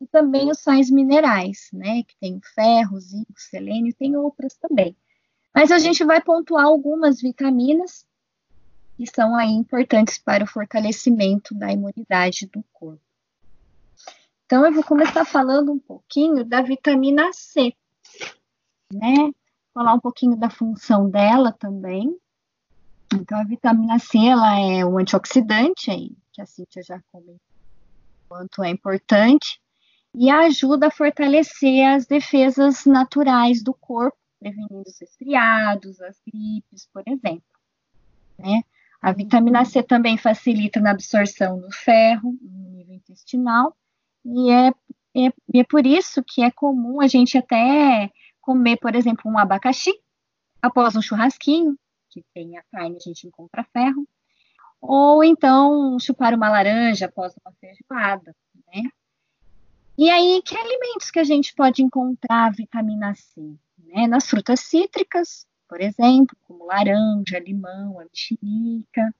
e 0.00 0.06
também 0.06 0.50
os 0.50 0.58
sais 0.58 0.90
minerais, 0.90 1.68
né, 1.72 2.02
que 2.04 2.16
tem 2.16 2.40
ferro, 2.54 3.00
zinco, 3.00 3.34
selênio, 3.36 3.94
tem 3.94 4.16
outras 4.16 4.54
também. 4.56 4.96
Mas 5.54 5.72
a 5.72 5.78
gente 5.78 6.04
vai 6.04 6.20
pontuar 6.20 6.66
algumas 6.66 7.20
vitaminas 7.20 8.06
que 8.96 9.06
são 9.06 9.34
aí 9.34 9.50
importantes 9.50 10.18
para 10.18 10.44
o 10.44 10.46
fortalecimento 10.46 11.54
da 11.54 11.72
imunidade 11.72 12.46
do 12.46 12.64
corpo. 12.72 13.00
Então, 14.44 14.64
eu 14.64 14.72
vou 14.72 14.82
começar 14.82 15.24
falando 15.24 15.70
um 15.70 15.78
pouquinho 15.78 16.44
da 16.44 16.62
vitamina 16.62 17.30
C. 17.32 17.74
né? 18.92 19.30
Falar 19.74 19.94
um 19.94 20.00
pouquinho 20.00 20.36
da 20.36 20.48
função 20.48 21.08
dela 21.08 21.52
também. 21.52 22.16
Então, 23.14 23.38
a 23.38 23.44
vitamina 23.44 23.98
C, 23.98 24.18
ela 24.18 24.58
é 24.58 24.84
um 24.84 24.98
antioxidante, 24.98 25.90
aí, 25.90 26.16
que 26.32 26.40
a 26.40 26.46
Cíntia 26.46 26.82
já 26.82 27.00
comentou 27.12 27.40
quanto 28.28 28.62
é 28.62 28.68
importante, 28.68 29.60
e 30.14 30.30
ajuda 30.30 30.88
a 30.88 30.90
fortalecer 30.90 31.86
as 31.86 32.06
defesas 32.06 32.84
naturais 32.84 33.62
do 33.62 33.74
corpo, 33.74 34.16
prevenindo 34.38 34.82
os 34.86 34.98
resfriados, 35.00 36.00
as 36.00 36.16
gripes, 36.26 36.88
por 36.92 37.02
exemplo. 37.06 37.42
Né? 38.38 38.62
A 39.00 39.12
vitamina 39.12 39.64
C 39.64 39.82
também 39.82 40.16
facilita 40.16 40.80
na 40.80 40.90
absorção 40.90 41.60
do 41.60 41.70
ferro 41.72 42.36
no 42.40 42.70
nível 42.70 42.94
intestinal, 42.94 43.76
e 44.24 44.50
é, 44.50 44.68
é, 45.14 45.32
é 45.54 45.64
por 45.64 45.86
isso 45.86 46.22
que 46.24 46.42
é 46.42 46.50
comum 46.50 47.00
a 47.00 47.06
gente 47.06 47.38
até 47.38 48.10
comer, 48.40 48.76
por 48.78 48.94
exemplo, 48.94 49.30
um 49.30 49.38
abacaxi 49.38 49.92
após 50.60 50.96
um 50.96 51.02
churrasquinho, 51.02 51.78
que 52.10 52.24
tem 52.34 52.56
a 52.58 52.62
carne, 52.72 52.96
a 52.96 53.00
gente 53.00 53.26
encontra 53.26 53.64
ferro, 53.72 54.06
ou 54.80 55.22
então 55.22 55.98
chupar 55.98 56.34
uma 56.34 56.48
laranja 56.48 57.06
após 57.06 57.34
uma 57.44 57.52
feijoada, 57.60 58.34
né? 58.66 58.82
E 59.98 60.08
aí, 60.10 60.40
que 60.44 60.56
alimentos 60.56 61.10
que 61.10 61.18
a 61.18 61.24
gente 61.24 61.52
pode 61.52 61.82
encontrar 61.82 62.52
vitamina 62.52 63.16
C? 63.16 63.58
Né? 63.84 64.06
Nas 64.06 64.30
frutas 64.30 64.60
cítricas, 64.60 65.44
por 65.68 65.80
exemplo, 65.80 66.36
como 66.44 66.66
laranja, 66.66 67.40
limão, 67.40 67.96
mexerica. 67.98 69.12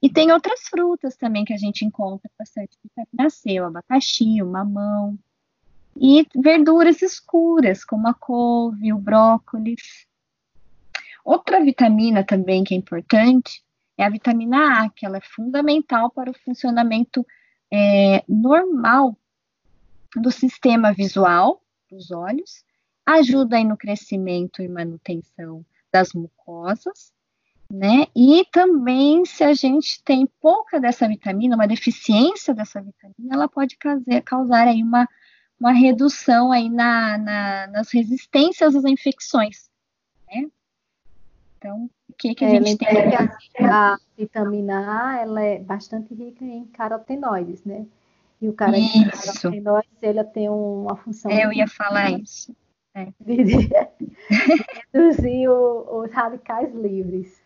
E 0.00 0.08
tem 0.08 0.32
outras 0.32 0.60
frutas 0.62 1.14
também 1.14 1.44
que 1.44 1.52
a 1.52 1.58
gente 1.58 1.84
encontra 1.84 2.30
bastante 2.38 2.78
vitamina 2.82 3.28
C, 3.28 3.60
o 3.60 3.66
abacaxi, 3.66 4.42
o 4.42 4.46
mamão. 4.46 5.18
E 5.94 6.26
verduras 6.34 7.02
escuras, 7.02 7.84
como 7.84 8.08
a 8.08 8.14
couve, 8.14 8.94
o 8.94 8.98
brócolis. 8.98 10.06
Outra 11.22 11.62
vitamina 11.62 12.24
também 12.24 12.64
que 12.64 12.72
é 12.72 12.78
importante 12.78 13.62
é 13.98 14.04
a 14.04 14.08
vitamina 14.08 14.84
A, 14.84 14.88
que 14.88 15.04
ela 15.04 15.18
é 15.18 15.22
fundamental 15.22 16.10
para 16.10 16.30
o 16.30 16.38
funcionamento 16.46 17.26
é, 17.70 18.24
normal 18.26 19.18
do 20.20 20.30
sistema 20.30 20.92
visual 20.92 21.62
dos 21.90 22.10
olhos, 22.10 22.64
ajuda 23.04 23.56
aí 23.56 23.64
no 23.64 23.76
crescimento 23.76 24.62
e 24.62 24.68
manutenção 24.68 25.64
das 25.92 26.12
mucosas, 26.12 27.12
né? 27.70 28.06
E 28.14 28.44
também, 28.52 29.24
se 29.24 29.44
a 29.44 29.54
gente 29.54 30.02
tem 30.02 30.26
pouca 30.40 30.80
dessa 30.80 31.06
vitamina, 31.08 31.56
uma 31.56 31.68
deficiência 31.68 32.54
dessa 32.54 32.80
vitamina, 32.80 33.34
ela 33.34 33.48
pode 33.48 33.76
causar, 33.76 34.22
causar 34.22 34.68
aí 34.68 34.82
uma, 34.82 35.08
uma 35.58 35.72
redução 35.72 36.52
aí 36.52 36.68
na, 36.68 37.18
na, 37.18 37.66
nas 37.68 37.90
resistências 37.92 38.74
às 38.74 38.84
infecções, 38.84 39.68
né? 40.28 40.48
Então, 41.58 41.90
o 42.08 42.12
que, 42.12 42.34
que 42.34 42.44
a 42.44 42.48
é, 42.48 42.62
gente 42.62 42.76
tem? 42.76 42.88
Que 42.88 43.64
a, 43.64 43.94
a 43.94 43.98
vitamina 44.16 45.12
A, 45.12 45.20
ela 45.20 45.42
é 45.42 45.58
bastante 45.58 46.14
rica 46.14 46.44
em 46.44 46.66
carotenoides, 46.66 47.64
né? 47.64 47.86
E 48.44 48.48
o 48.50 48.52
cara 48.52 48.72
carotenoides, 49.10 50.02
ele 50.02 50.22
tem 50.24 50.50
uma 50.50 50.94
função... 50.96 51.30
É, 51.30 51.46
eu 51.46 51.52
ia 51.52 51.66
falar 51.66 52.10
isso. 52.10 52.54
É. 52.94 53.06
de 53.18 53.70
reduzir 54.92 55.48
o, 55.48 56.02
os 56.02 56.12
radicais 56.12 56.70
livres. 56.74 57.42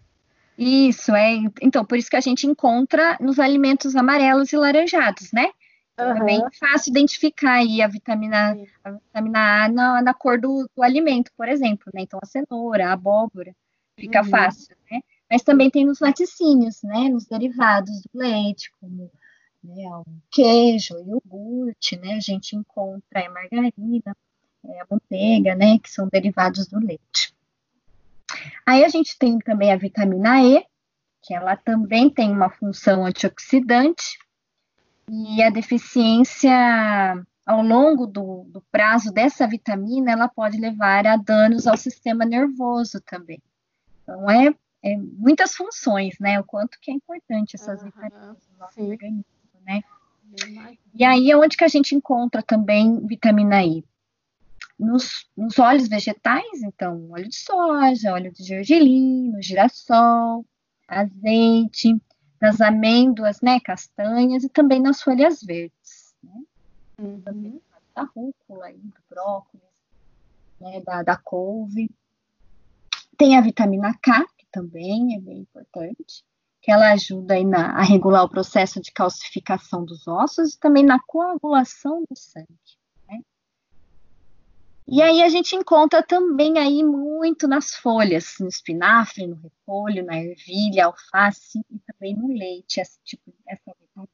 Isso, 0.59 1.14
é. 1.14 1.37
Então, 1.62 1.85
por 1.85 1.97
isso 1.97 2.11
que 2.11 2.17
a 2.17 2.21
gente 2.21 2.49
encontra 2.49 3.17
nos 3.21 3.38
alimentos 3.38 3.95
amarelos 3.95 4.52
e 4.52 4.57
laranjados, 4.57 5.31
né? 5.31 5.52
Uhum. 6.00 6.17
É 6.17 6.25
bem 6.25 6.43
fácil 6.59 6.90
identificar 6.90 7.59
aí 7.59 7.81
a 7.81 7.87
vitamina, 7.87 8.57
a 8.83 8.90
vitamina 8.90 9.64
A 9.64 9.69
na, 9.69 10.02
na 10.02 10.14
cor 10.14 10.40
do, 10.40 10.69
do, 10.75 10.83
alimento, 10.83 11.31
por 11.37 11.49
exemplo, 11.49 11.92
né? 11.94 12.01
Então, 12.01 12.18
a 12.20 12.27
cenoura, 12.27 12.88
a 12.88 12.92
abóbora, 12.92 13.55
fica 13.96 14.20
uhum. 14.20 14.29
fácil, 14.29 14.77
né? 14.90 15.01
Mas 15.31 15.44
também 15.44 15.70
tem 15.70 15.87
nos 15.87 16.01
laticínios, 16.01 16.83
né? 16.83 17.09
Nos 17.09 17.25
derivados 17.27 18.03
do 18.03 18.18
leite, 18.18 18.72
como 18.81 19.09
né, 19.62 19.88
o 19.90 20.05
queijo, 20.31 20.94
o 20.94 21.09
iogurte, 21.09 21.97
né? 21.97 22.14
A 22.14 22.21
gente 22.21 22.57
encontra 22.57 23.27
a 23.27 23.31
margarina, 23.31 24.16
é, 24.64 24.81
a 24.81 24.87
manteiga, 24.90 25.55
né, 25.55 25.79
que 25.79 25.90
são 25.90 26.09
derivados 26.09 26.66
do 26.66 26.79
leite. 26.79 27.35
Aí 28.66 28.85
a 28.85 28.88
gente 28.88 29.18
tem 29.18 29.38
também 29.38 29.73
a 29.73 29.77
vitamina 29.77 30.42
E, 30.42 30.64
que 31.23 31.35
ela 31.35 31.57
também 31.57 32.09
tem 32.09 32.31
uma 32.31 32.51
função 32.51 33.05
antioxidante, 33.05 34.18
e 35.11 35.42
a 35.42 35.51
deficiência 35.51 36.53
ao 37.47 37.62
longo 37.62 38.07
do, 38.07 38.44
do 38.49 38.61
prazo 38.71 39.11
dessa 39.11 39.47
vitamina, 39.47 40.12
ela 40.12 40.29
pode 40.29 40.61
levar 40.61 41.07
a 41.07 41.16
danos 41.16 41.66
ao 41.66 41.79
sistema 41.79 42.27
nervoso 42.27 43.01
também. 43.01 43.42
Então, 44.03 44.31
é, 44.31 44.55
é 44.83 44.97
muitas 44.99 45.55
funções, 45.55 46.18
né? 46.21 46.38
O 46.38 46.44
quanto 46.44 46.79
que 46.79 46.90
é 46.90 46.94
importante 46.94 47.57
essas 47.57 47.81
uhum, 47.81 47.87
vitaminas 47.87 48.49
no 48.53 48.59
nosso 48.59 48.75
sim. 48.75 48.90
organismo, 48.90 49.25
né? 49.68 49.83
E 50.94 51.04
aí 51.04 51.31
é 51.31 51.37
onde 51.37 51.57
que 51.57 51.64
a 51.64 51.68
gente 51.68 51.94
encontra 51.94 52.42
também 52.42 53.07
vitamina 53.07 53.62
I? 53.62 53.85
nos, 54.78 55.28
nos 55.37 55.59
óleos 55.59 55.88
vegetais, 55.88 56.62
então, 56.62 57.11
óleo 57.11 57.28
de 57.28 57.37
soja, 57.37 58.12
óleo 58.12 58.33
de 58.33 58.44
gergelim, 58.44 59.35
girassol, 59.42 60.44
azeite, 60.87 62.00
nas 62.40 62.61
amêndoas, 62.61 63.40
né, 63.40 63.59
castanhas 63.59 64.44
e 64.44 64.48
também 64.48 64.81
nas 64.81 65.02
folhas 65.02 65.42
verdes, 65.42 66.14
né? 66.22 66.42
Uhum. 67.00 67.61
Da 67.94 68.02
rúcula, 68.02 68.72
do 68.72 68.94
brócolis, 69.11 69.66
né, 70.61 70.81
da, 70.81 71.02
da 71.02 71.16
couve. 71.16 71.90
Tem 73.16 73.37
a 73.37 73.40
vitamina 73.40 73.92
K, 74.00 74.24
que 74.37 74.46
também 74.52 75.16
é 75.16 75.20
bem 75.20 75.38
importante, 75.38 76.24
ela 76.70 76.92
ajuda 76.92 77.35
aí 77.35 77.44
na, 77.44 77.72
a 77.72 77.83
regular 77.83 78.24
o 78.24 78.28
processo 78.28 78.81
de 78.81 78.92
calcificação 78.92 79.85
dos 79.85 80.07
ossos 80.07 80.54
e 80.54 80.59
também 80.59 80.85
na 80.85 80.98
coagulação 81.00 82.04
do 82.09 82.16
sangue. 82.16 82.46
E 84.90 85.02
aí 85.02 85.22
a 85.22 85.28
gente 85.28 85.54
encontra 85.54 86.02
também 86.02 86.57
aí 86.59 86.83
muito 86.83 87.46
nas 87.46 87.74
folhas, 87.74 88.37
no 88.40 88.48
espinafre, 88.48 89.26
no 89.26 89.37
repolho, 89.37 90.02
na 90.02 90.16
ervilha, 90.16 90.87
alface 90.87 91.61
e 91.70 91.78
também 91.81 92.16
no 92.16 92.28
leite, 92.28 92.81
esse 92.81 92.98
tipo, 93.04 93.31
essa 93.46 93.70
vitamina. 93.78 94.09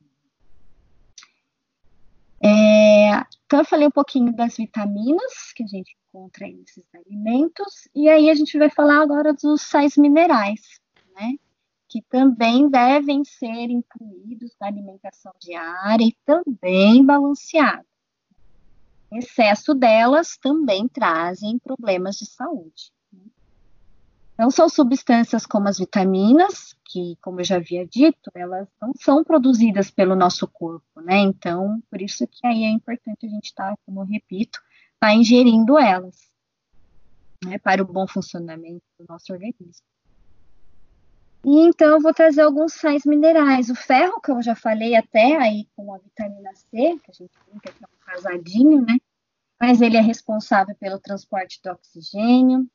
É, 2.42 3.24
então 3.46 3.60
eu 3.60 3.64
falei 3.64 3.86
um 3.86 3.92
pouquinho 3.92 4.34
das 4.34 4.56
vitaminas 4.56 5.52
que 5.54 5.62
a 5.62 5.66
gente 5.68 5.96
encontra 6.08 6.48
nesses 6.48 6.84
alimentos, 6.92 7.88
e 7.94 8.08
aí 8.08 8.28
a 8.28 8.34
gente 8.34 8.58
vai 8.58 8.68
falar 8.68 9.00
agora 9.00 9.32
dos 9.32 9.62
sais 9.62 9.96
minerais, 9.96 10.80
né? 11.14 11.36
Que 11.94 12.02
também 12.02 12.68
devem 12.68 13.24
ser 13.24 13.70
incluídos 13.70 14.50
na 14.60 14.66
alimentação 14.66 15.30
diária 15.40 16.04
e 16.04 16.16
também 16.26 17.06
balanceados 17.06 17.86
excesso 19.18 19.74
delas 19.74 20.36
também 20.36 20.88
trazem 20.88 21.56
problemas 21.58 22.16
de 22.16 22.26
saúde. 22.26 22.92
Não 24.36 24.50
são 24.50 24.68
substâncias 24.68 25.46
como 25.46 25.68
as 25.68 25.78
vitaminas, 25.78 26.74
que, 26.84 27.16
como 27.22 27.38
eu 27.38 27.44
já 27.44 27.56
havia 27.56 27.86
dito, 27.86 28.32
elas 28.34 28.68
não 28.82 28.92
são 28.96 29.22
produzidas 29.22 29.92
pelo 29.92 30.16
nosso 30.16 30.48
corpo, 30.48 31.00
né? 31.00 31.18
Então, 31.18 31.80
por 31.88 32.02
isso 32.02 32.26
que 32.26 32.44
aí 32.44 32.64
é 32.64 32.70
importante 32.70 33.26
a 33.26 33.28
gente 33.28 33.44
estar, 33.44 33.70
tá, 33.70 33.78
como 33.86 34.00
eu 34.00 34.04
repito, 34.04 34.60
tá 34.98 35.14
ingerindo 35.14 35.78
elas, 35.78 36.16
né, 37.44 37.58
para 37.58 37.80
o 37.80 37.86
bom 37.86 38.08
funcionamento 38.08 38.82
do 38.98 39.06
nosso 39.08 39.32
organismo. 39.32 39.86
E 41.44 41.60
então 41.60 41.92
eu 41.92 42.00
vou 42.00 42.14
trazer 42.14 42.40
alguns 42.40 42.72
sais 42.72 43.04
minerais. 43.04 43.68
O 43.68 43.74
ferro, 43.74 44.20
que 44.20 44.30
eu 44.30 44.42
já 44.42 44.54
falei 44.54 44.96
até 44.96 45.36
aí 45.36 45.68
com 45.76 45.92
a 45.92 45.98
vitamina 45.98 46.50
C, 46.54 46.70
que 46.70 47.10
a 47.10 47.12
gente 47.12 47.32
brinca 47.46 47.70
que 47.70 47.84
é 47.84 47.86
um 47.86 48.04
casadinho, 48.12 48.82
né? 48.82 48.98
Mas 49.60 49.82
ele 49.82 49.96
é 49.96 50.00
responsável 50.00 50.74
pelo 50.74 50.98
transporte 50.98 51.60
do 51.62 51.70
oxigênio, 51.70 52.66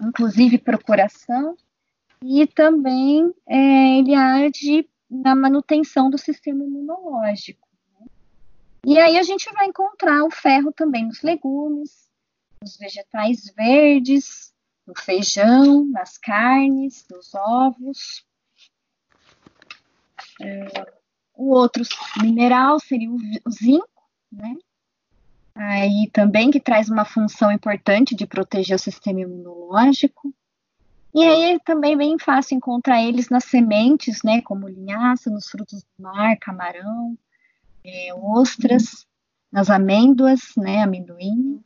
inclusive 0.00 0.58
procuração, 0.58 1.56
e 2.22 2.46
também 2.46 3.34
é, 3.46 3.98
ele 3.98 4.14
age 4.14 4.88
na 5.10 5.34
manutenção 5.34 6.08
do 6.08 6.18
sistema 6.18 6.64
imunológico. 6.64 7.66
Né? 7.98 8.06
E 8.86 8.98
aí 8.98 9.18
a 9.18 9.22
gente 9.22 9.52
vai 9.52 9.66
encontrar 9.66 10.24
o 10.24 10.30
ferro 10.30 10.72
também 10.72 11.06
nos 11.06 11.22
legumes, 11.22 12.08
nos 12.62 12.76
vegetais 12.76 13.52
verdes, 13.56 14.52
no 14.88 14.94
feijão, 14.96 15.84
nas 15.84 16.16
carnes, 16.16 17.04
nos 17.10 17.34
ovos. 17.34 18.24
É, 20.40 20.92
o 21.34 21.50
outro 21.50 21.84
mineral 22.22 22.80
seria 22.80 23.10
o 23.10 23.50
zinco, 23.50 24.08
né? 24.32 24.56
Aí 25.54 26.08
também 26.10 26.50
que 26.50 26.58
traz 26.58 26.88
uma 26.88 27.04
função 27.04 27.52
importante 27.52 28.14
de 28.14 28.26
proteger 28.26 28.76
o 28.76 28.78
sistema 28.78 29.20
imunológico. 29.20 30.34
E 31.14 31.22
aí 31.22 31.54
é 31.54 31.58
também 31.58 31.96
bem 31.96 32.18
fácil 32.18 32.56
encontrar 32.56 33.02
eles 33.02 33.28
nas 33.28 33.44
sementes, 33.44 34.22
né, 34.22 34.40
como 34.40 34.68
linhaça, 34.68 35.28
nos 35.30 35.48
frutos 35.48 35.82
do 35.82 36.02
mar, 36.02 36.36
camarão, 36.38 37.18
é, 37.84 38.14
ostras, 38.14 39.06
nas 39.50 39.68
amêndoas, 39.68 40.52
né, 40.56 40.82
amendoim. 40.82 41.62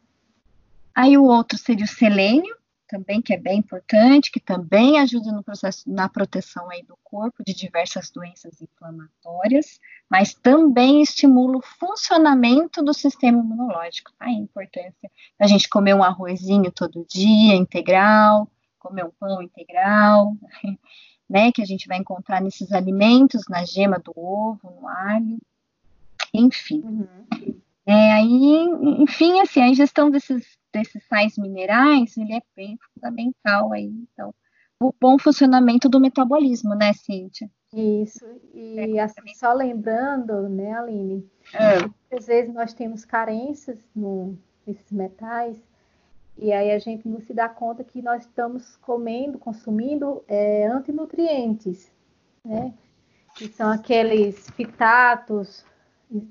Aí 0.95 1.19
o 1.19 1.25
outro 1.25 1.59
seria 1.59 1.85
o 1.85 1.89
selênio, 1.89 2.57
também 2.93 3.23
que 3.23 3.33
é 3.33 3.39
bem 3.39 3.61
importante, 3.61 4.31
que 4.31 4.39
também 4.39 5.01
ajuda 5.01 5.33
no 5.33 5.43
processo 5.43 5.91
na 5.91 6.11
proteção 6.11 6.69
aí 6.71 6.83
do 6.83 6.95
corpo 7.03 7.43
de 7.43 7.55
diversas 7.55 8.11
doenças 8.11 8.61
inflamatórias, 8.61 9.81
mas 10.11 10.35
também 10.35 11.01
estimula 11.01 11.57
o 11.57 11.63
funcionamento 11.63 12.83
do 12.83 12.93
sistema 12.93 13.39
imunológico. 13.39 14.13
A 14.21 14.31
importância 14.31 15.11
a 15.39 15.47
gente 15.47 15.71
comer 15.71 15.95
um 15.95 16.03
arrozinho 16.03 16.71
todo 16.71 17.07
dia, 17.09 17.55
integral, 17.55 18.47
comer 18.79 19.07
um 19.07 19.11
pão 19.19 19.41
integral, 19.41 20.37
né, 21.29 21.51
que 21.51 21.63
a 21.63 21.67
gente 21.67 21.89
vai 21.89 21.97
encontrar 21.97 22.43
nesses 22.43 22.73
alimentos, 22.73 23.49
na 23.49 23.65
gema 23.65 23.99
do 23.99 24.13
ovo, 24.15 24.71
no 24.71 24.87
alho, 24.87 25.39
enfim. 26.35 26.83
Uhum. 26.85 27.57
É, 27.87 28.13
aí, 28.13 28.69
enfim, 28.99 29.41
assim, 29.41 29.61
a 29.61 29.69
ingestão 29.69 30.11
desses, 30.11 30.45
desses 30.73 31.05
sais 31.09 31.37
minerais, 31.37 32.17
ele 32.17 32.35
é 32.35 32.43
bem 32.55 32.79
fundamental 32.95 33.73
aí, 33.73 33.93
então, 34.13 34.33
o 34.81 34.93
bom 35.01 35.19
funcionamento 35.19 35.89
do 35.89 36.01
metabolismo, 36.01 36.75
né, 36.75 36.93
Cíntia? 36.93 37.51
Isso, 37.73 38.25
e 38.55 38.99
é, 38.99 39.01
assim, 39.01 39.35
só 39.35 39.53
lembrando, 39.53 40.49
né, 40.49 40.73
Aline, 40.75 41.29
é. 41.55 42.17
às 42.17 42.27
vezes 42.27 42.55
nós 42.55 42.73
temos 42.73 43.05
carências 43.05 43.79
no, 43.95 44.39
nesses 44.67 44.93
metais, 44.93 45.57
e 46.39 46.53
aí 46.53 46.71
a 46.71 46.79
gente 46.79 47.07
não 47.09 47.21
se 47.21 47.35
dá 47.35 47.49
conta 47.49 47.85
que 47.85 48.01
nós 48.01 48.23
estamos 48.23 48.77
comendo, 48.77 49.39
consumindo 49.39 50.25
é, 50.27 50.67
antinutrientes, 50.67 51.91
né? 52.45 52.73
Que 53.37 53.49
são 53.49 53.71
aqueles 53.71 54.49
fitatos, 54.51 55.65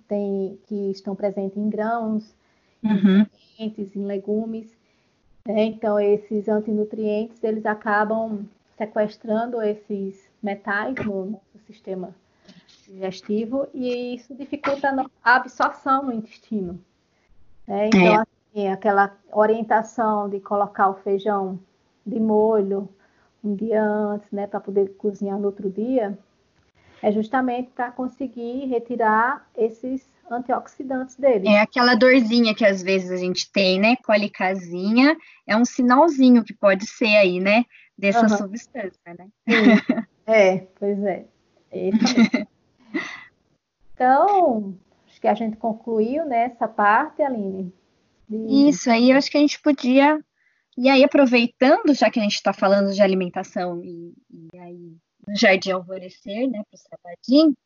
tem, 0.07 0.59
que 0.67 0.91
estão 0.91 1.15
presentes 1.15 1.57
em 1.57 1.69
grãos, 1.69 2.33
uhum. 2.83 3.25
em, 3.59 3.75
em 3.95 4.05
legumes. 4.05 4.67
Né? 5.45 5.65
Então, 5.65 5.99
esses 5.99 6.47
antinutrientes, 6.47 7.43
eles 7.43 7.65
acabam 7.65 8.45
sequestrando 8.77 9.61
esses 9.61 10.29
metais 10.41 10.95
no 11.05 11.25
nosso 11.25 11.59
sistema 11.67 12.15
digestivo 12.87 13.67
e 13.73 14.15
isso 14.15 14.33
dificulta 14.35 14.93
a 15.23 15.35
absorção 15.35 16.05
no 16.05 16.13
intestino. 16.13 16.79
Né? 17.67 17.87
Então, 17.87 18.01
é. 18.01 18.15
assim, 18.15 18.67
aquela 18.67 19.15
orientação 19.31 20.29
de 20.29 20.39
colocar 20.39 20.89
o 20.89 20.95
feijão 20.95 21.59
de 22.05 22.19
molho 22.19 22.89
um 23.43 23.55
dia 23.55 23.83
antes, 23.83 24.31
né, 24.31 24.45
para 24.45 24.59
poder 24.59 24.89
cozinhar 24.97 25.39
no 25.39 25.47
outro 25.47 25.69
dia, 25.69 26.17
é 27.01 27.11
justamente 27.11 27.71
para 27.71 27.91
conseguir 27.91 28.65
retirar 28.67 29.47
esses 29.57 30.05
antioxidantes 30.29 31.15
dele. 31.15 31.47
É 31.47 31.59
aquela 31.59 31.95
dorzinha 31.95 32.55
que 32.55 32.65
às 32.65 32.81
vezes 32.81 33.11
a 33.11 33.17
gente 33.17 33.51
tem, 33.51 33.79
né? 33.79 33.95
Colicazinha, 33.97 35.17
é 35.45 35.57
um 35.57 35.65
sinalzinho 35.65 36.43
que 36.43 36.53
pode 36.53 36.85
ser 36.85 37.15
aí, 37.17 37.39
né? 37.39 37.65
Dessa 37.97 38.21
uhum. 38.23 38.37
substância, 38.37 38.99
né? 39.05 39.27
Sim. 39.49 39.55
É, 40.27 40.59
pois 40.79 41.03
é. 41.03 41.25
então, 43.93 44.77
acho 45.07 45.19
que 45.19 45.27
a 45.27 45.33
gente 45.33 45.57
concluiu 45.57 46.23
nessa 46.25 46.67
né, 46.67 46.73
parte, 46.73 47.23
Aline. 47.23 47.73
Isso, 48.47 48.89
aí 48.89 49.11
eu 49.11 49.17
acho 49.17 49.29
que 49.29 49.37
a 49.37 49.41
gente 49.41 49.59
podia. 49.59 50.23
E 50.77 50.87
aí, 50.87 51.03
aproveitando, 51.03 51.93
já 51.93 52.09
que 52.09 52.19
a 52.19 52.23
gente 52.23 52.35
está 52.35 52.53
falando 52.53 52.93
de 52.93 53.01
alimentação 53.01 53.83
e, 53.83 54.13
e 54.53 54.57
aí 54.57 54.95
no 55.27 55.35
Jardim 55.35 55.71
Alvorecer, 55.71 56.49
né, 56.49 56.63
para 56.69 56.75
o 56.75 56.77
Sabadinho, 56.77 57.57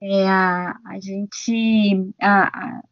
é, 0.00 0.28
a, 0.28 0.78
a 0.84 1.00
gente 1.00 2.12
a, 2.20 2.42
a, 2.46 2.82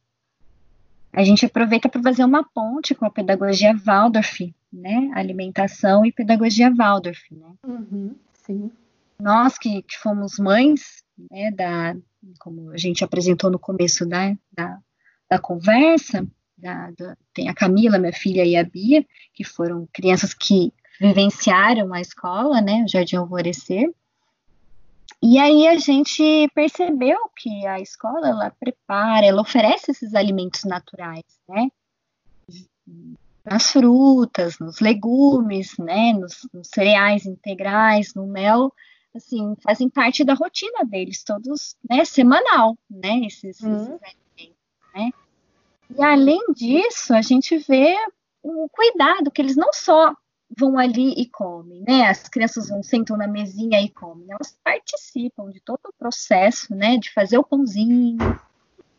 a 1.12 1.22
gente 1.22 1.46
aproveita 1.46 1.88
para 1.88 2.02
fazer 2.02 2.24
uma 2.24 2.42
ponte 2.42 2.94
com 2.94 3.04
a 3.04 3.10
pedagogia 3.10 3.74
Waldorf, 3.74 4.54
né, 4.72 5.10
alimentação 5.14 6.04
e 6.04 6.12
pedagogia 6.12 6.72
Waldorf, 6.74 7.22
né. 7.30 7.52
Uhum, 7.66 8.14
sim. 8.32 8.70
Nós 9.18 9.56
que, 9.58 9.82
que 9.82 9.96
fomos 9.98 10.38
mães, 10.38 11.04
né, 11.30 11.50
da, 11.50 11.96
como 12.38 12.70
a 12.70 12.76
gente 12.76 13.04
apresentou 13.04 13.50
no 13.50 13.58
começo 13.58 14.06
da, 14.06 14.36
da, 14.52 14.78
da 15.30 15.38
conversa, 15.38 16.26
da, 16.56 16.90
da, 16.92 17.16
tem 17.32 17.48
a 17.48 17.54
Camila, 17.54 17.98
minha 17.98 18.12
filha, 18.12 18.44
e 18.44 18.56
a 18.56 18.64
Bia, 18.64 19.06
que 19.32 19.44
foram 19.44 19.88
crianças 19.92 20.34
que 20.34 20.72
vivenciaram 21.00 21.92
a 21.92 22.00
escola, 22.00 22.60
né, 22.60 22.84
o 22.84 22.88
Jardim 22.88 23.16
Alvorecer. 23.16 23.92
E 25.26 25.38
aí 25.38 25.66
a 25.66 25.78
gente 25.78 26.50
percebeu 26.54 27.18
que 27.34 27.66
a 27.66 27.80
escola 27.80 28.28
ela 28.28 28.50
prepara, 28.50 29.24
ela 29.24 29.40
oferece 29.40 29.90
esses 29.90 30.14
alimentos 30.14 30.64
naturais, 30.64 31.24
né? 31.48 31.68
Nas 33.42 33.70
frutas, 33.70 34.58
nos 34.58 34.80
legumes, 34.80 35.78
né? 35.78 36.12
Nos, 36.12 36.46
nos 36.52 36.68
cereais 36.68 37.24
integrais, 37.24 38.12
no 38.14 38.26
mel, 38.26 38.70
assim, 39.14 39.56
fazem 39.62 39.88
parte 39.88 40.24
da 40.24 40.34
rotina 40.34 40.84
deles, 40.84 41.24
todos, 41.24 41.74
né? 41.88 42.04
Semanal, 42.04 42.76
né? 42.90 43.20
Esses, 43.24 43.60
uhum. 43.60 43.76
esses 43.76 44.00
alimentos, 44.02 44.58
né? 44.94 45.10
E 45.96 46.02
além 46.02 46.52
disso, 46.54 47.14
a 47.14 47.22
gente 47.22 47.56
vê 47.56 47.96
o 48.42 48.68
cuidado 48.68 49.30
que 49.30 49.40
eles 49.40 49.56
não 49.56 49.72
só 49.72 50.14
vão 50.56 50.78
ali 50.78 51.12
e 51.12 51.26
comem, 51.26 51.82
né? 51.82 52.08
As 52.08 52.28
crianças 52.28 52.68
vão 52.68 52.82
sentam 52.82 53.16
na 53.16 53.26
mesinha 53.26 53.80
e 53.80 53.88
comem. 53.88 54.26
Elas 54.30 54.56
participam 54.62 55.50
de 55.50 55.60
todo 55.60 55.80
o 55.86 55.92
processo, 55.92 56.74
né? 56.74 56.96
De 56.96 57.12
fazer 57.12 57.38
o 57.38 57.44
pãozinho, 57.44 58.18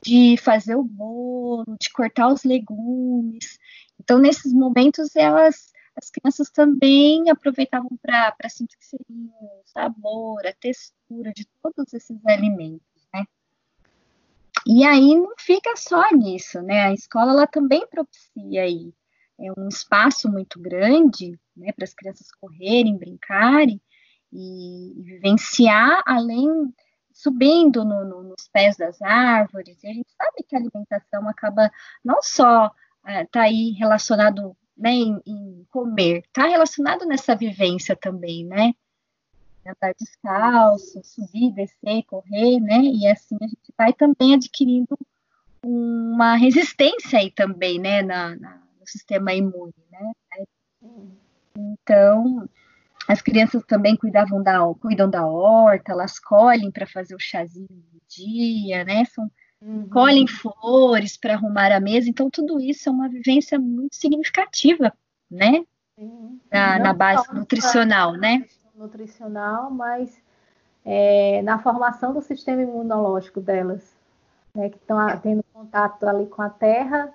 de 0.02 0.38
fazer 0.38 0.76
o 0.76 0.84
bolo, 0.84 1.76
de 1.80 1.90
cortar 1.92 2.28
os 2.28 2.44
legumes. 2.44 3.60
Então, 4.00 4.20
nesses 4.20 4.54
momentos, 4.54 5.16
elas, 5.16 5.74
as 5.96 6.10
crianças 6.10 6.50
também 6.50 7.30
aproveitavam 7.30 7.90
para 8.02 8.50
sentir 8.50 8.78
o 9.10 9.62
sabor, 9.66 10.46
a 10.46 10.54
textura 10.54 11.32
de 11.34 11.46
todos 11.62 11.94
esses 11.94 12.26
alimentos, 12.26 13.08
né? 13.14 13.26
E 14.68 14.84
aí 14.84 15.16
não 15.16 15.34
fica 15.38 15.76
só 15.76 16.04
nisso, 16.12 16.62
né? 16.62 16.86
A 16.86 16.94
escola 16.94 17.32
ela 17.32 17.48
também 17.48 17.88
propicia 17.88 18.64
aí 18.64 18.94
é 19.40 19.52
um 19.58 19.68
espaço 19.68 20.30
muito 20.30 20.60
grande 20.60 21.38
né, 21.56 21.72
para 21.72 21.84
as 21.84 21.94
crianças 21.94 22.32
correrem, 22.32 22.98
brincarem 22.98 23.82
e, 24.32 25.00
e 25.00 25.04
vivenciar, 25.04 26.02
além 26.06 26.74
subindo 27.12 27.86
no, 27.86 28.04
no, 28.04 28.24
nos 28.24 28.48
pés 28.52 28.76
das 28.76 29.02
árvores. 29.02 29.82
E 29.84 29.88
a 29.88 29.94
gente 29.94 30.12
sabe 30.12 30.44
que 30.48 30.56
a 30.56 30.60
alimentação 30.60 31.28
acaba 31.30 31.72
não 32.04 32.22
só 32.22 32.72
é, 33.06 33.26
tá 33.26 33.44
aí 33.44 33.72
relacionado 33.72 34.56
né, 34.78 34.92
em, 34.92 35.22
em 35.26 35.66
comer, 35.72 36.24
está 36.26 36.48
relacionado 36.48 37.06
nessa 37.06 37.36
vivência 37.36 37.96
também, 37.96 38.46
né? 38.46 38.74
Andar 39.66 39.96
descalço, 39.98 41.02
subir, 41.04 41.52
descer, 41.54 42.04
correr, 42.04 42.60
né? 42.60 42.82
E 42.82 43.08
assim 43.08 43.38
a 43.42 43.48
gente 43.48 43.74
vai 43.76 43.94
também 43.94 44.36
adquirindo 44.36 44.96
uma 45.64 46.36
resistência 46.36 47.18
aí 47.18 47.32
também, 47.32 47.80
né? 47.80 48.04
Na, 48.04 48.36
na 48.36 48.66
no 48.80 48.88
sistema 48.88 49.34
imune, 49.34 49.74
né? 49.92 50.14
Então, 51.58 52.48
as 53.08 53.22
crianças 53.22 53.64
também 53.66 53.96
cuidavam 53.96 54.42
da, 54.42 54.60
cuidam 54.76 55.10
da 55.10 55.26
horta, 55.26 55.92
elas 55.92 56.20
colhem 56.20 56.72
para 56.72 56.88
fazer 56.88 57.16
o 57.16 57.20
chazinho 57.20 57.68
do 57.70 58.02
dia, 58.08 58.84
né? 58.84 59.06
São, 59.06 59.30
uhum. 59.62 59.88
Colhem 59.90 60.28
flores 60.28 61.16
para 61.18 61.34
arrumar 61.34 61.72
a 61.72 61.80
mesa, 61.80 62.10
então 62.10 62.30
tudo 62.30 62.60
isso 62.60 62.90
é 62.90 62.92
uma 62.92 63.08
vivência 63.08 63.60
muito 63.60 63.96
significativa, 63.96 64.92
né? 65.30 65.66
Na, 66.52 66.78
na, 66.78 66.94
base 66.94 67.34
nutricional, 67.34 68.14
né? 68.14 68.46
Nutricional, 68.76 69.72
mas 69.72 70.22
é, 70.84 71.42
na 71.42 71.58
formação 71.60 72.14
do 72.14 72.22
sistema 72.22 72.64
imunológico 72.64 73.40
delas, 73.40 73.96
né? 74.54 74.70
Que 74.70 74.78
estão 74.78 74.98
tendo 75.20 75.44
contato 75.54 76.04
ali 76.06 76.26
com 76.26 76.42
a 76.42 76.50
terra 76.50 77.14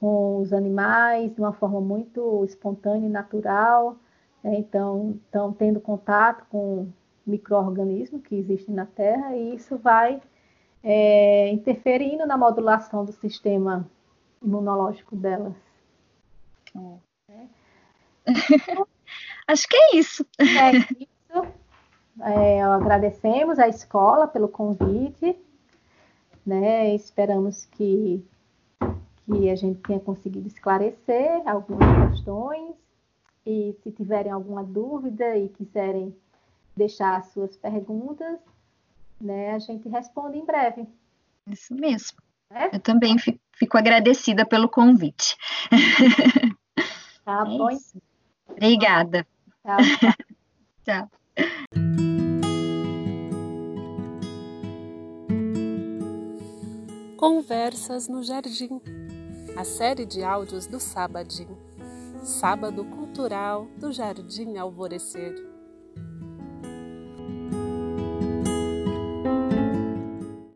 com 0.00 0.38
os 0.40 0.52
animais 0.52 1.32
de 1.34 1.40
uma 1.40 1.52
forma 1.52 1.80
muito 1.80 2.42
espontânea 2.44 3.06
e 3.06 3.10
natural. 3.10 3.96
Né? 4.42 4.56
Então, 4.58 5.18
estão 5.26 5.52
tendo 5.52 5.78
contato 5.78 6.46
com 6.48 6.88
micro-organismos 7.26 8.22
que 8.22 8.34
existem 8.34 8.74
na 8.74 8.86
Terra 8.86 9.36
e 9.36 9.54
isso 9.54 9.76
vai 9.76 10.20
é, 10.82 11.50
interferindo 11.50 12.26
na 12.26 12.38
modulação 12.38 13.04
do 13.04 13.12
sistema 13.12 13.86
imunológico 14.42 15.14
delas. 15.14 15.54
É. 17.28 17.46
Acho 19.46 19.68
que 19.68 19.76
é 19.76 19.96
isso. 19.96 20.24
É 20.38 20.76
isso. 20.76 21.60
É, 22.22 22.62
agradecemos 22.62 23.58
à 23.58 23.68
escola 23.68 24.26
pelo 24.26 24.48
convite. 24.48 25.38
Né? 26.46 26.94
Esperamos 26.94 27.66
que 27.66 28.24
que 29.26 29.50
a 29.50 29.56
gente 29.56 29.80
tenha 29.80 30.00
conseguido 30.00 30.46
esclarecer 30.48 31.42
algumas 31.46 32.10
questões. 32.10 32.74
E 33.46 33.74
se 33.82 33.90
tiverem 33.90 34.30
alguma 34.30 34.62
dúvida 34.62 35.36
e 35.36 35.48
quiserem 35.48 36.14
deixar 36.76 37.16
as 37.16 37.26
suas 37.28 37.56
perguntas, 37.56 38.38
né, 39.20 39.52
a 39.52 39.58
gente 39.58 39.88
responde 39.88 40.38
em 40.38 40.44
breve. 40.44 40.86
Isso 41.46 41.74
mesmo. 41.74 42.18
É? 42.50 42.76
Eu 42.76 42.80
também 42.80 43.18
fico, 43.18 43.38
fico 43.52 43.78
agradecida 43.78 44.44
pelo 44.44 44.68
convite. 44.68 45.36
Tá 47.22 47.44
é 47.46 47.58
bom. 47.58 47.70
Isso. 47.70 48.00
Obrigada. 48.48 49.26
Tchau. 49.62 49.76
Tá. 49.76 50.16
tchau. 50.84 51.08
tchau. 51.08 51.10
Conversas 57.16 58.08
no 58.08 58.22
Jardim 58.22 58.80
a 59.60 59.64
série 59.64 60.06
de 60.06 60.24
áudios 60.24 60.66
do 60.66 60.80
Sábado, 60.80 61.46
Sábado 62.24 62.82
Cultural 62.82 63.68
do 63.76 63.92
Jardim 63.92 64.56
Alvorecer. 64.56 65.49